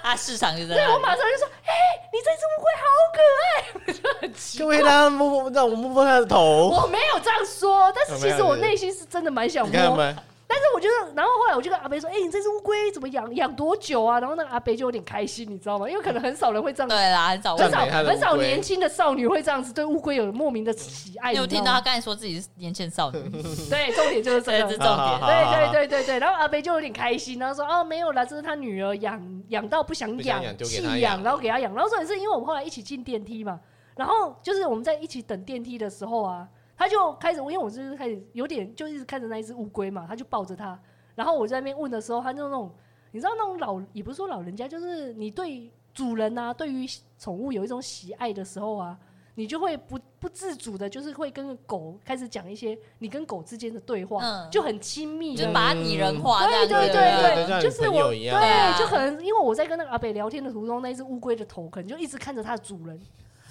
[0.03, 0.87] 他 市场就在对。
[0.93, 1.73] 我马上就说，哎、
[2.13, 2.85] 你这只乌龟好
[3.15, 4.67] 可爱，就 很奇怪。
[4.67, 6.69] 就会让他摸摸，让我摸摸他的头。
[6.69, 10.15] 我没有这样说，但是其实我内心是真的蛮想摸。
[10.51, 13.33] 但是我觉得，然后后来我就跟阿北说：“哎、欸，你这只乌龟怎么养？
[13.35, 15.87] 养多久啊？”然后那个阿北就有点开心，你知道吗？
[15.89, 16.89] 因为可能很少人会这样。
[16.89, 21.33] 对啦，很少很少很少年轻的少女会这样子对乌龟有莫名的喜爱。
[21.33, 23.19] 你有听到他刚才说自己是年轻少女？
[23.69, 25.21] 对，重点就是这个，这是重点。
[25.21, 26.19] 对对对对对。
[26.19, 31.75] 然后阿北就有点开心，然后说：“哦，没有啦，这是他女儿养养到不想养，弃养，然后给他养。
[31.75, 33.61] 然后重点是因为我们后来一起进电梯嘛，
[33.97, 36.49] 然后就是我们在一起等电梯的时候啊，
[36.79, 40.81] 他就开始，因为我就是开始有点就一直看着那一只乌龟嘛，他就抱着它。
[41.17, 42.73] 然后我在那边问的时候，他就那种，
[43.11, 46.87] 你知道那种老，也不是说老人家，就是你对主人啊，对于
[47.19, 48.97] 宠物有一种喜爱的时候啊，
[49.35, 63.01] 你就会不不自主的，就是会跟狗开始讲一些你跟狗之间的对话，嗯、就很亲密的，就把它拟人化，对对对对，对就是我，对，啊、就可能因为我在跟那个阿北聊天的途中，那一只乌龟的头可能就一直看着它的主人。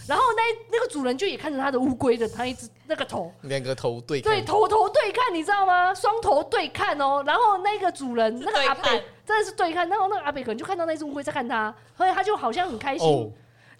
[0.07, 0.41] 然后那
[0.71, 5.93] 那个主人就也看着他的乌龟的，他一只那个头，两个头对看，对头头对看，你知道吗？
[5.93, 7.21] 双头对看哦。
[7.27, 13.29] 然后那个主人那个阿北真的是对看，然后那个阿北可能就看到那只乌龟在看他，所以他就好像很开心，哦、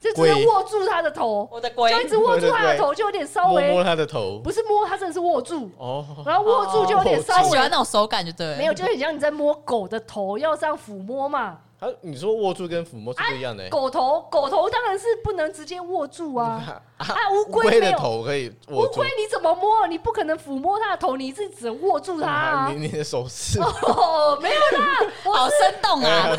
[0.02, 1.90] 就直接握住他的头，我的龟。
[1.92, 5.72] 就一直握住他的头，就有点稍微摸，摸他的头，不是摸，他真的是握住。
[5.78, 6.06] 哦。
[6.26, 11.60] 然后握住就有点稍微，喜欢那种手感就对，没有，就很像你在摸狗的头，要这样抚摸嘛。
[11.80, 13.70] 啊，你说握住跟抚摸是不一样的、欸啊。
[13.70, 16.82] 狗头，狗头当然是不能直接握住啊。
[16.98, 18.94] 啊，乌龟、啊、的头可以握住。
[18.94, 19.86] 乌龟你怎么摸？
[19.88, 22.70] 你不可能抚摸它的头，你是只能握住它。
[22.74, 23.62] 你 你的手势。
[23.62, 26.36] 哦，没有啦，好生动啊。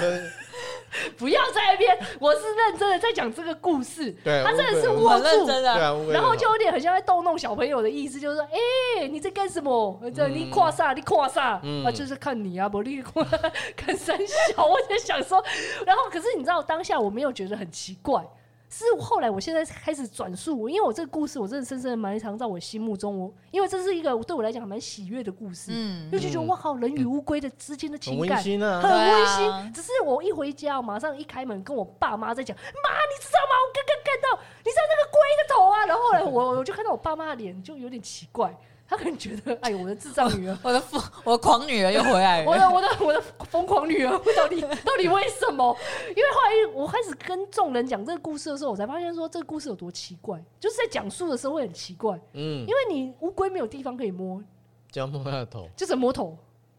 [1.17, 4.11] 不要在那边，我是认真的在讲这个故事。
[4.25, 5.79] 对，他真的是握住，真的。
[6.13, 10.01] 然后就有点很像在逗弄小朋友的意思，就是说，哎、欸，你在干什么？
[10.15, 10.93] 这、嗯、你跨啥？
[10.93, 11.61] 你跨啥？
[11.63, 13.03] 嗯、啊，就是看你啊，不你
[13.77, 15.43] 看三小，我就想说，
[15.85, 18.25] 然后可是你知道，当下我没有觉得很奇怪。
[18.71, 23.19] 是后来，我现在开始转述，因为我这个故事，我真的深深的埋藏在我心目中。
[23.19, 29.73] 我因为这是一个对我来讲还蛮喜悦的故事，嗯，就觉得哇靠，人与乌龟的之间的情感很温馨啊，很温馨。
[29.73, 33.55] 只是我一回家，马上一开门，跟我爸妈在讲，妈，你知道吗？
[33.67, 35.87] 我刚刚看到，你知道那个龟的头啊。
[35.87, 38.55] 然后后来我我就看到我爸妈的脸，就有点奇怪。
[38.89, 42.51] 他可能觉得，哎呦，我的智障女儿， 我的疯，我的狂女儿又回来了。
[42.51, 43.21] 我的我的我的
[43.51, 45.77] 疯狂女儿，到底 到底为什么？
[46.09, 52.19] 因为后来我开始跟众人讲这个故事的时候，我才发现说这个故事有多奇怪，就是在讲述的时候会很奇怪。
[52.33, 54.43] 嗯，因为你乌龟没有地方可以摸，
[54.91, 56.35] 就要摸它的头，就是摸头。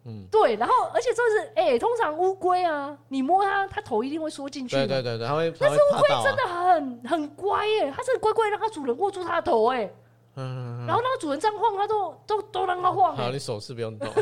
[0.05, 4.75] 嗯，对，然后而且就是，哎、欸，通常乌龟啊，你摸它，它头一定会缩进去。
[4.75, 5.53] 对对对，然后会。
[5.59, 9.87] 但是乌龟真的很很乖耶，它是乖乖让它主人握住它的头，哎。
[10.35, 13.15] 嗯，然后那个主人这样晃，他都都都让他晃。
[13.15, 14.07] 好，你手势不用动，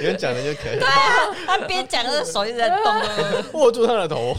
[0.00, 0.78] 有人讲的就可以。
[0.78, 2.84] 对啊，他边讲的手一直在动，
[3.60, 4.34] 握住他的头，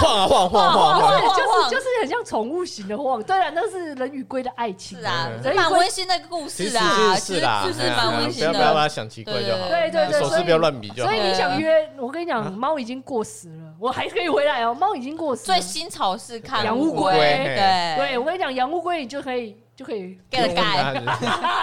[0.00, 3.22] 晃啊晃晃晃晃，就是就是很像宠物型的晃。
[3.22, 8.48] 对啊，那是人与龟的爱情是啊，蛮温馨的故事啊，是啦，就是蛮温馨的。
[8.50, 9.68] 不要不要把它想奇怪就好。
[9.68, 11.10] 对对对，手势不要乱比就好。
[11.10, 14.74] 所以你想约，我跟你讲，猫已经过时了，我还可以回来哦。
[14.74, 15.42] 猫已经过时。
[15.42, 18.70] 最新潮是看养乌龟，对对，我跟你讲养。
[18.70, 21.02] 乌龟，你就可以就可以 get 改。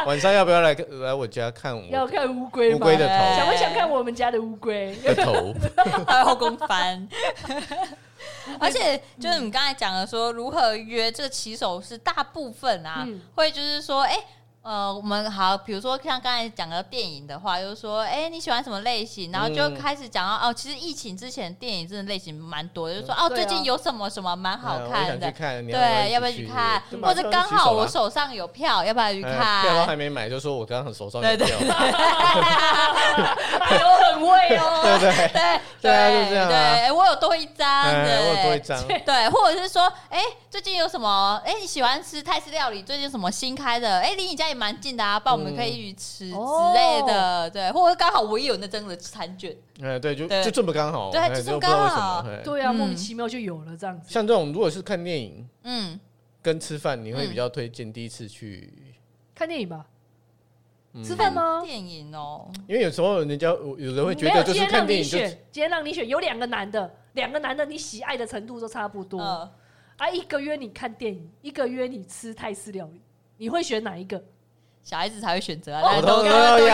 [0.05, 1.73] 晚上要不要来来我家看？
[1.89, 2.75] 要看乌龟？
[2.75, 5.55] 乌龟的头，想不想看我们家的乌龟的头？
[6.05, 7.07] 还有后宫翻。
[8.59, 14.17] 而且就是你刚才讲的说，如何约这个骑手是大部分啊，嗯、会就是说，哎、
[14.67, 19.31] 呃，我们好，比如说像刚才讲的电影的话，就是说，哎、欸，你喜欢什么类型？
[19.31, 26.83] 然后就开始讲到，哦，其实疫情之前电影真的类型蛮多，就是说，哦，最近有什么什么蛮好看的，对，要不要去看？
[27.01, 29.61] 或者刚好我手上有票，要不要去看？
[29.61, 31.57] 票还没买，就说我刚刚手上有票，
[33.61, 35.09] 哎呦，很会哦， 对对
[35.79, 35.91] 对
[36.27, 41.41] 对对对，我有多一张，我有多一张，对，或者是说，哎，最近有什么？
[41.45, 42.83] 哎，你喜欢吃泰式料理？
[42.83, 44.01] 最近有什么新开的？
[44.01, 44.56] 哎，离你家也。
[44.57, 54.11] 蛮近的啊，帮我们可以一起吃之类的，对，或者刚好我也有那张的餐券，哎，对，就就这么刚好，对，就这么刚好，对啊，莫名其妙就有了这样子。
[54.11, 55.99] 像这种如果是看电影，嗯，
[56.41, 58.73] 跟吃饭，你会比较推荐第一次去
[59.35, 59.85] 看电影吧？
[61.03, 61.61] 吃饭吗？
[61.63, 72.99] 电影哦，因为有时候人家有人会觉得就是看电影就今天让你选，有两个男的，两个男的你喜爱的程度都差不多，啊，一个约你看电影，一个约你吃泰式料理，
[73.37, 74.23] 你会选哪一个？
[74.89, 76.71] 小孩子才会选择啊，我都都要，对哦，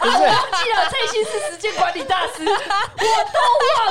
[0.00, 0.16] 我忘
[0.64, 3.38] 记了，蔡心是时间管理大师，我都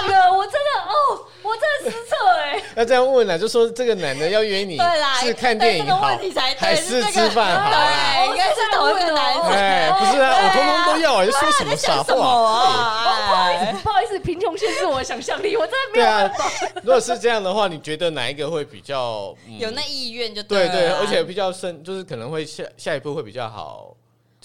[0.01, 2.61] 忘了，我真的哦，我我真的失策哎。
[2.75, 4.77] 那这样问了，就说这个男的要约你，
[5.19, 6.15] 是看电影好，
[6.57, 7.71] 还是吃饭好？
[7.71, 9.49] 对，应该是同一个男生。
[9.49, 13.27] 哎，不是啊，我通通都要啊，就说什么傻话啊？
[13.27, 16.51] 不好意思，不好意思，贫穷限制我的想象力，我真的没有办法。
[16.83, 20.33] 如果是这样的话，你觉得哪一个会比较有那意愿？
[20.33, 23.95] 就对对，而且比较深，就是可能会下下一步会比较好。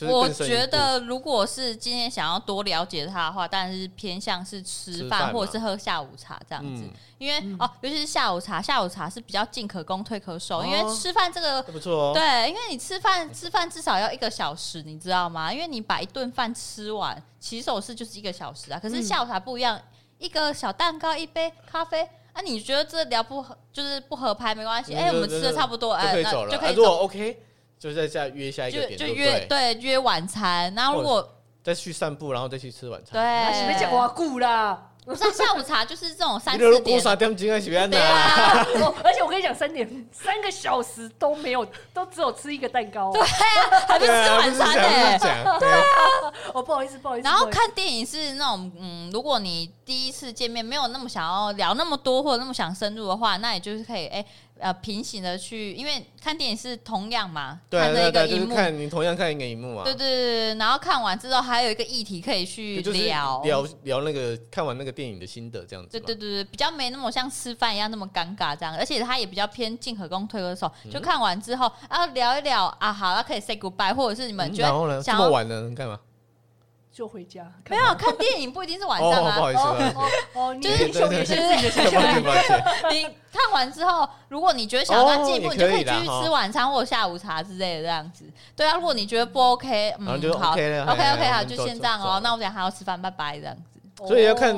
[0.01, 6.82] 我觉得，如果是今天想要多了解他的话，当然是偏向是吃饭或者是喝下午茶这样子。
[6.82, 10.59] 嗯、因为、嗯、哦，尤其是下午茶，下午茶是比较进可攻退可守。
[10.59, 12.12] 哦、因为吃饭这个不错哦。
[12.12, 15.53] 对，因为你吃饭吃饭至少要一个小时，你知道吗？
[15.53, 18.80] 因为你把一顿饭吃完，起手式就是一个小时啊。
[18.82, 19.82] 可是下午茶不一样，嗯、
[20.18, 24.92] 一个小蛋糕，一杯咖啡，啊，你觉得这聊不合，就是不合拍没关系。
[24.92, 26.82] 哎、我们吃的差不多，哎，那就可以走。
[26.82, 27.40] 如果 OK。
[27.91, 33.12] 就在下约下一个点，就约对约晚餐，然后如果再去散步，然后再去吃晚餐。
[33.12, 34.91] 对，没讲话顾啦。
[35.14, 36.70] 上下午茶就是这种三四点。
[37.91, 38.66] 对啊，
[39.05, 41.62] 而且我跟你讲，三点三个小时都没有，
[41.93, 43.12] 都只有吃一个蛋糕。
[43.12, 43.26] 对啊，
[43.87, 45.59] 还没吃晚餐呢。
[45.61, 45.82] 对啊，
[46.55, 47.24] 我不好意思，不好意思。
[47.28, 54.24] 然后看电影是那种，嗯，如果你第一次见面没有那么想要聊那么多，或者那么想深入的话，那也就是可以哎。
[54.64, 59.84] 呃，平行的去，因为看电影是同样嘛，对对对，就是看你同样看一个荧幕嘛。
[59.84, 65.90] 对对对，然后看完之后还有一个议题可以去聊，聊聊那个看完那个电影的心得这样子。
[65.90, 76.00] 对对对，比较没那么像吃饭一样那么尴尬这样，而且它也比较偏进可攻退可守，就看完之后啊聊一聊啊，好，那可以 say goodbye，或者是你们觉得想要这么晚呢干嘛？
[76.95, 79.34] 就回家，没有看电影不一定是晚上啊。
[79.34, 79.61] 不好意思，
[80.34, 81.16] 哦，就是就是
[82.88, 88.24] 你看完之后，如果你觉得想要进一步，你就可以继续吃晚餐或下午茶之类的这样子。
[88.55, 90.07] 对啊，如果你觉得不 OK，嗯，
[90.38, 92.20] 好，OK OK 好，就先这样哦。
[92.22, 94.07] 那我等下还要吃饭，拜拜这样子。
[94.07, 94.57] 所以要看，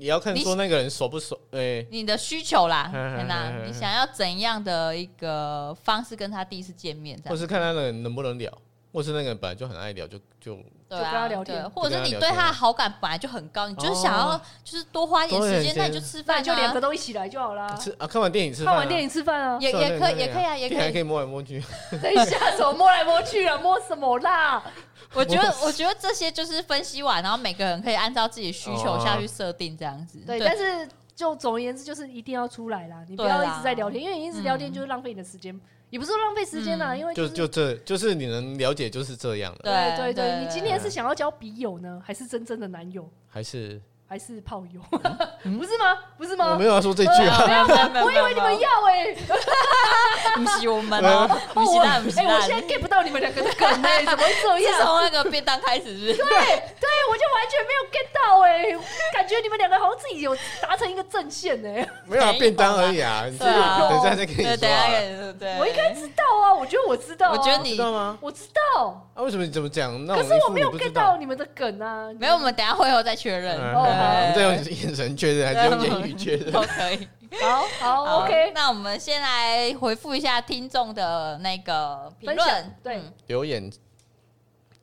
[0.00, 2.90] 也要看说那个人熟不熟，哎，你的需求啦，
[3.28, 8.52] 那你想要怎样的一个方式跟他第一次见面，或是看他的能不能聊。
[8.90, 10.58] 或是那个人本来就很爱聊，就就
[10.88, 17.76] 对啊，对，或者是你对他的好感本来就很高，你就是想要就是多花一点时间，那你就吃饭，就两个都一起来就好啦。
[17.76, 21.62] 吃啊，看完电影吃饭，看完电影吃饭啊，也也可以，也可以啊，也可以，还可以摸来摸去。
[22.02, 23.58] 等一下，怎么摸来摸去啊？
[23.58, 24.62] 摸什么啦？
[25.12, 30.18] 我觉得，我觉得这些就是分析完，然后每个人可以按照自己的需求下去设定这样子。
[30.26, 35.58] 对，但是就总而言之，就是一定要出来啦，你不要一直在聊天，因为你一直聊天就是浪费你的时间。
[35.90, 39.60] 也不是浪费时间呐，因为就就这就是你能了解就是这样了。
[39.62, 43.08] 对对对，你今天是想要交笔友呢，还是真正的男友？
[43.26, 44.80] 还是还是炮友？
[44.90, 45.98] 不是吗？
[46.16, 46.52] 不是吗？
[46.52, 47.66] 我没有要说这句啊，
[48.02, 49.14] 我以为你们要哎，
[50.34, 52.34] 不是我们哦，不是那，不是啦。
[52.36, 54.80] 我现在 get 不到你们两个的梗哎， 怎么会这样？
[54.82, 56.14] 从那个便当开始是？
[56.14, 58.72] 对对，我就完全没有 get 到哎，
[59.12, 61.86] 感觉你们两个好像自己有达成一个阵线哎。
[62.06, 64.56] 没有便当而已啊，对啊，等一下再跟你说。
[64.56, 66.27] 等下跟对，我应该知道啊，
[66.58, 67.32] 我觉得我知道。
[67.32, 68.18] 我觉得你知道吗？
[68.20, 68.44] 我知
[68.74, 69.08] 道。
[69.14, 70.04] 啊，为什么你怎么讲？
[70.06, 72.10] 那可是我没有 get 到你们的梗啊。
[72.18, 73.56] 没有，我们等下会后再确认。
[73.74, 76.52] 我们再用眼神确认，还是用言语确认？
[76.52, 77.08] 都 可以。
[77.40, 78.52] 好好，OK。
[78.54, 83.70] 那我们先来回复一下听众的那个评论，对，留言。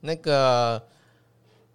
[0.01, 0.79] 那个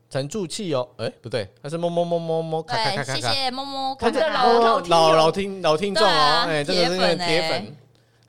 [0.09, 7.77] 沉住气哦，哎，不对，他是摸摸摸摸摸，对，谢谢摸摸，他的老老老听老听众哦，哎，这个是铁粉，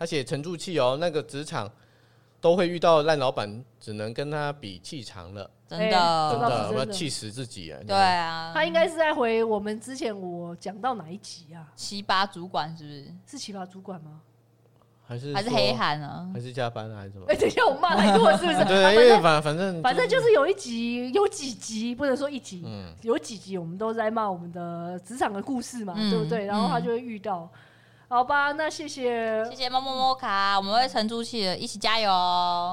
[0.02, 1.72] 他写沉住气哦，那个职场
[2.40, 7.80] 都会遇到烂老板，只能跟他比气场了，真的真的，我要气死自己啊！
[7.86, 11.72] 对啊，他应该是在回我们之前我讲到哪一集啊？
[11.76, 13.14] 奇葩主管是不是？
[13.28, 14.22] 是奇葩主管吗？
[15.06, 16.28] 还是还是黑函啊？
[16.34, 17.02] 还是加班啊？
[17.02, 17.26] 还是什么？
[17.28, 18.66] 哎，等一下，我骂太多是不是？
[18.66, 26.46] 对，因为反反正反正就是有一集，有几集不能说一集，嗯有几集我们都在骂我们的职场的故事嘛，对不对？
[26.46, 27.48] 然后他就会遇到。
[28.12, 32.10] 好吧，那谢谢谢谢摸摸摸卡，我们会沉住气的，一起加油。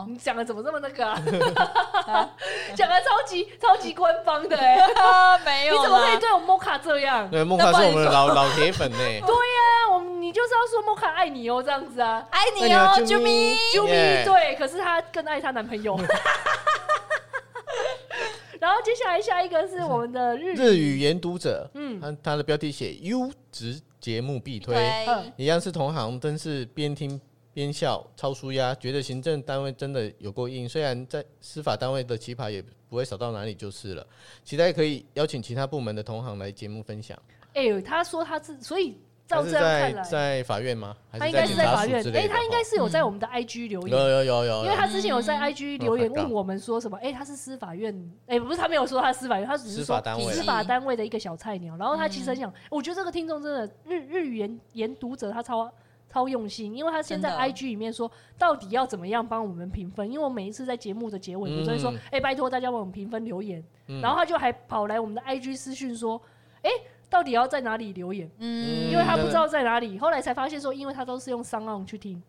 [0.09, 1.15] 你讲的怎么这么那个啊？
[2.75, 7.31] 讲的超级超级官方的哎， 没有，你怎么可以对我摸卡这样？
[7.31, 8.99] 对，摸卡是我们的老 老铁粉呢。
[8.99, 15.97] 对呀，我们你就是要说摸卡爱你哦，这样子啊，爱你哦，啾咪啾咪，对，可是她更爱她男朋友。
[18.59, 24.77] 然后接下来下一个是我们的日日语研读者，嗯，他他的标题写优质节目必推，
[25.37, 27.21] 一样是同行，真是边听
[27.53, 34.07] 边笑，超舒压，觉得行政单位真的有够硬，虽然在司法单位的奇葩也不会少到哪里就是了，
[34.45, 37.21] 期待可以邀请其他部门的同行来节目分享。
[37.55, 38.97] 哎，他说他是，所以
[39.29, 40.97] 照这样看来，在法院吗？
[41.13, 41.99] 他应该是在法院。
[42.17, 43.91] 哎，他应该是有在我们的 IG 留言。
[43.91, 44.65] 有有有有。
[44.65, 46.99] 因为他之前有在 IG 留言问我们说什么？
[47.03, 47.95] 哎，他是司法院。
[48.27, 50.01] 哎，不是，他没有说他是司法院，他只是说
[50.31, 51.77] 司法单位的一个小菜鸟。
[51.77, 55.71] 然后他其实很想，我觉得这个听众真的日日语研研读者，他超
[56.11, 60.11] 超用心，因为他现在 IG 里面说到底要怎么样帮我们评分？
[60.11, 63.63] 因为我每一次在节目的结尾，我都会说，哎，拜托大家帮我们评分留言。
[64.01, 66.19] 然后他就还跑来我们的 IG 私讯说，
[66.63, 66.71] 哎。
[67.11, 68.31] 到底要在哪里留言？
[68.39, 72.23] 嗯，因为他不知道在哪里，后来才发现说，因为他都是用 SoundOn 去听。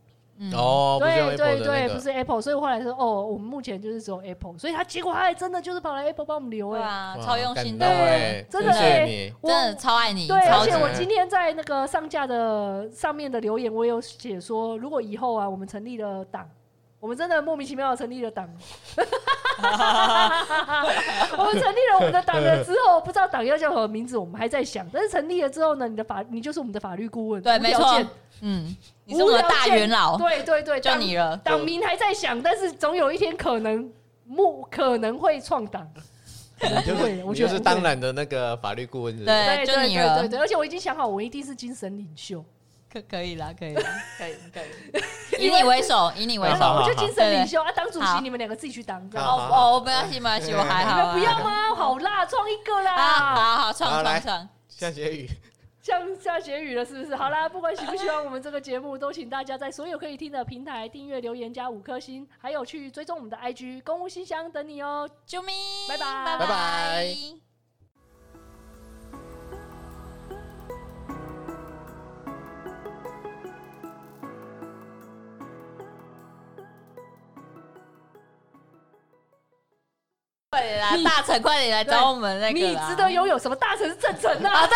[0.53, 10.29] 哦，对对对，不是 Apple，所以后来说，哦，我们目前就是只有 Apple，所以他结果他还真的就是跑来 Apple 帮我们留哎，啊，超用心的，对真的哎，真的超爱你。
[10.29, 16.49] 对，而且我今天在那个上架的上面的留言，我有写说，如果以后啊，我们成立了党。
[16.99, 18.45] 我们真的莫名其妙的成立了党，
[21.37, 24.85] 我们成立了我们的党了之后，不知道党要叫什么名字，我们还在想。
[24.91, 28.05] 但是成立了之后呢，你的法，你就是我们的法律顾问，对，没错，
[28.41, 28.75] 嗯，
[29.05, 31.37] 你是我们的大元老，对对对，就你了。
[31.37, 33.89] 党名还在想，但是总有一天可能
[34.25, 35.89] 莫可能会创党，
[36.59, 42.43] 会，我觉得是当然的那个法律顾问，对，就你了，对对，而且我已经想好，我一定是精神领袖。
[42.91, 43.83] 可可以啦，可以啦，
[44.17, 44.59] 可以可
[45.37, 51.75] 以，以你为首，以你为首，我就精神领袖啊，当主席，你们两个自己去当，哦哦，没关系，没关系，我还好，不要吗？
[51.75, 55.29] 好啦，创一个啦，好好创创创，下结语，
[55.81, 57.15] 像下结语了，是不是？
[57.15, 65.53] 好啦，不管喜不喜欢我们这个节目，都请大家在所有可以听的平台订阅、留言、加五颗星，还有去追踪我们的 IG 公务信箱等你哦，啾咪，
[65.87, 67.48] 拜拜，拜拜。
[80.51, 82.57] 快点来，大成，快点来找我们那个。
[82.57, 83.55] 你值得拥有什么？
[83.55, 84.61] 大成是正成啊！
[84.61, 84.75] 啊， 对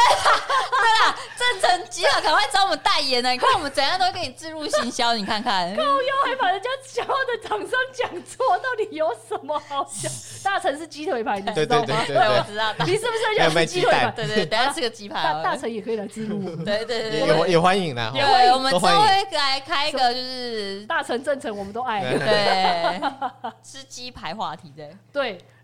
[0.69, 3.31] 对啦，正成急了，赶快找我们代言呢！
[3.31, 5.75] 你看我们怎样都会给你置入行销，你看看。
[5.75, 10.11] 靠腰还把人家骄傲的厂商讲错，到底有什么好讲？
[10.45, 12.03] 大成是鸡腿排，你知道吗？
[12.05, 12.71] 对，我知道。
[12.85, 14.11] 你是不是很想吃鸡腿排？
[14.11, 15.23] 对对，等下吃个鸡排。
[15.23, 16.39] 大大成也可以来置入。
[16.63, 18.11] 对对对，也也欢迎啦。
[18.13, 22.03] 对，我们稍微来开一个，就是大成正成，我们都爱。
[22.13, 23.01] 对，
[23.63, 24.87] 吃鸡排话题的。
[25.11, 25.39] 对。